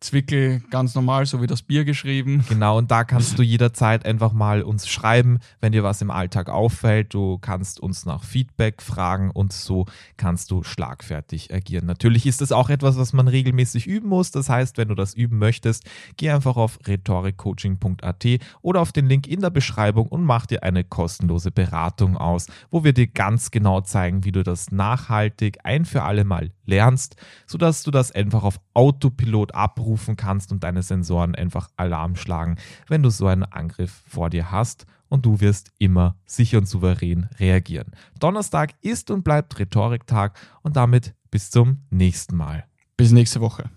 Zwickel 0.00 0.62
ganz 0.70 0.94
normal, 0.94 1.26
so 1.26 1.42
wie 1.42 1.48
das 1.48 1.62
Bier 1.62 1.84
geschrieben. 1.84 2.44
Genau, 2.48 2.78
und 2.78 2.90
da 2.90 3.02
kannst 3.02 3.36
du 3.36 3.42
jederzeit 3.42 4.06
einfach 4.06 4.32
mal 4.32 4.62
uns 4.62 4.86
schreiben, 4.86 5.40
wenn 5.60 5.72
dir 5.72 5.82
was 5.82 6.00
im 6.00 6.12
Alltag 6.12 6.48
auffällt. 6.48 7.14
Du 7.14 7.38
kannst 7.38 7.80
uns 7.80 8.06
nach 8.06 8.22
Feedback 8.22 8.80
fragen 8.80 9.30
und 9.32 9.52
so 9.52 9.86
kannst 10.16 10.52
du 10.52 10.62
schlagfertig 10.62 11.52
agieren. 11.52 11.86
Natürlich 11.86 12.26
ist 12.26 12.40
das 12.40 12.52
auch 12.52 12.70
etwas, 12.70 12.96
was 12.96 13.12
man 13.12 13.26
regelmäßig 13.26 13.88
üben 13.88 14.08
muss. 14.08 14.30
Das 14.30 14.48
heißt, 14.48 14.78
wenn 14.78 14.88
du 14.88 14.94
das 14.94 15.14
üben 15.14 15.38
möchtest, 15.38 15.84
geh 16.16 16.30
einfach 16.30 16.56
auf 16.56 16.78
rhetorikcoaching.at 16.86 18.26
oder 18.62 18.80
auf 18.80 18.92
den 18.92 19.06
Link 19.06 19.26
in 19.26 19.40
der 19.40 19.50
Beschreibung 19.50 20.06
und 20.06 20.22
mach 20.22 20.46
dir 20.46 20.62
eine 20.62 20.84
kostenlose 20.84 21.50
Beratung 21.50 22.16
aus, 22.16 22.46
wo 22.70 22.84
wir 22.84 22.92
dir 22.92 23.08
ganz 23.08 23.50
genau 23.50 23.80
zeigen, 23.80 24.24
wie 24.24 24.32
du 24.32 24.44
das 24.44 24.70
nachhaltig 24.70 25.58
ein 25.64 25.84
für 25.84 26.04
alle 26.04 26.22
Mal 26.22 26.52
lernst, 26.68 27.16
sodass 27.46 27.82
du 27.82 27.90
das 27.90 28.12
einfach 28.12 28.44
auf 28.44 28.60
Autopilot 28.74 29.54
abrufen 29.54 30.16
kannst 30.16 30.52
und 30.52 30.62
deine 30.62 30.82
Sensoren 30.82 31.34
einfach 31.34 31.70
Alarm 31.76 32.14
schlagen, 32.14 32.56
wenn 32.86 33.02
du 33.02 33.10
so 33.10 33.26
einen 33.26 33.44
Angriff 33.44 34.02
vor 34.06 34.30
dir 34.30 34.52
hast 34.52 34.86
und 35.08 35.26
du 35.26 35.40
wirst 35.40 35.72
immer 35.78 36.16
sicher 36.26 36.58
und 36.58 36.68
souverän 36.68 37.28
reagieren. 37.40 37.92
Donnerstag 38.20 38.74
ist 38.82 39.10
und 39.10 39.24
bleibt 39.24 39.58
Rhetoriktag 39.58 40.38
und 40.62 40.76
damit 40.76 41.14
bis 41.30 41.50
zum 41.50 41.84
nächsten 41.90 42.36
Mal. 42.36 42.64
Bis 42.96 43.12
nächste 43.12 43.40
Woche. 43.40 43.70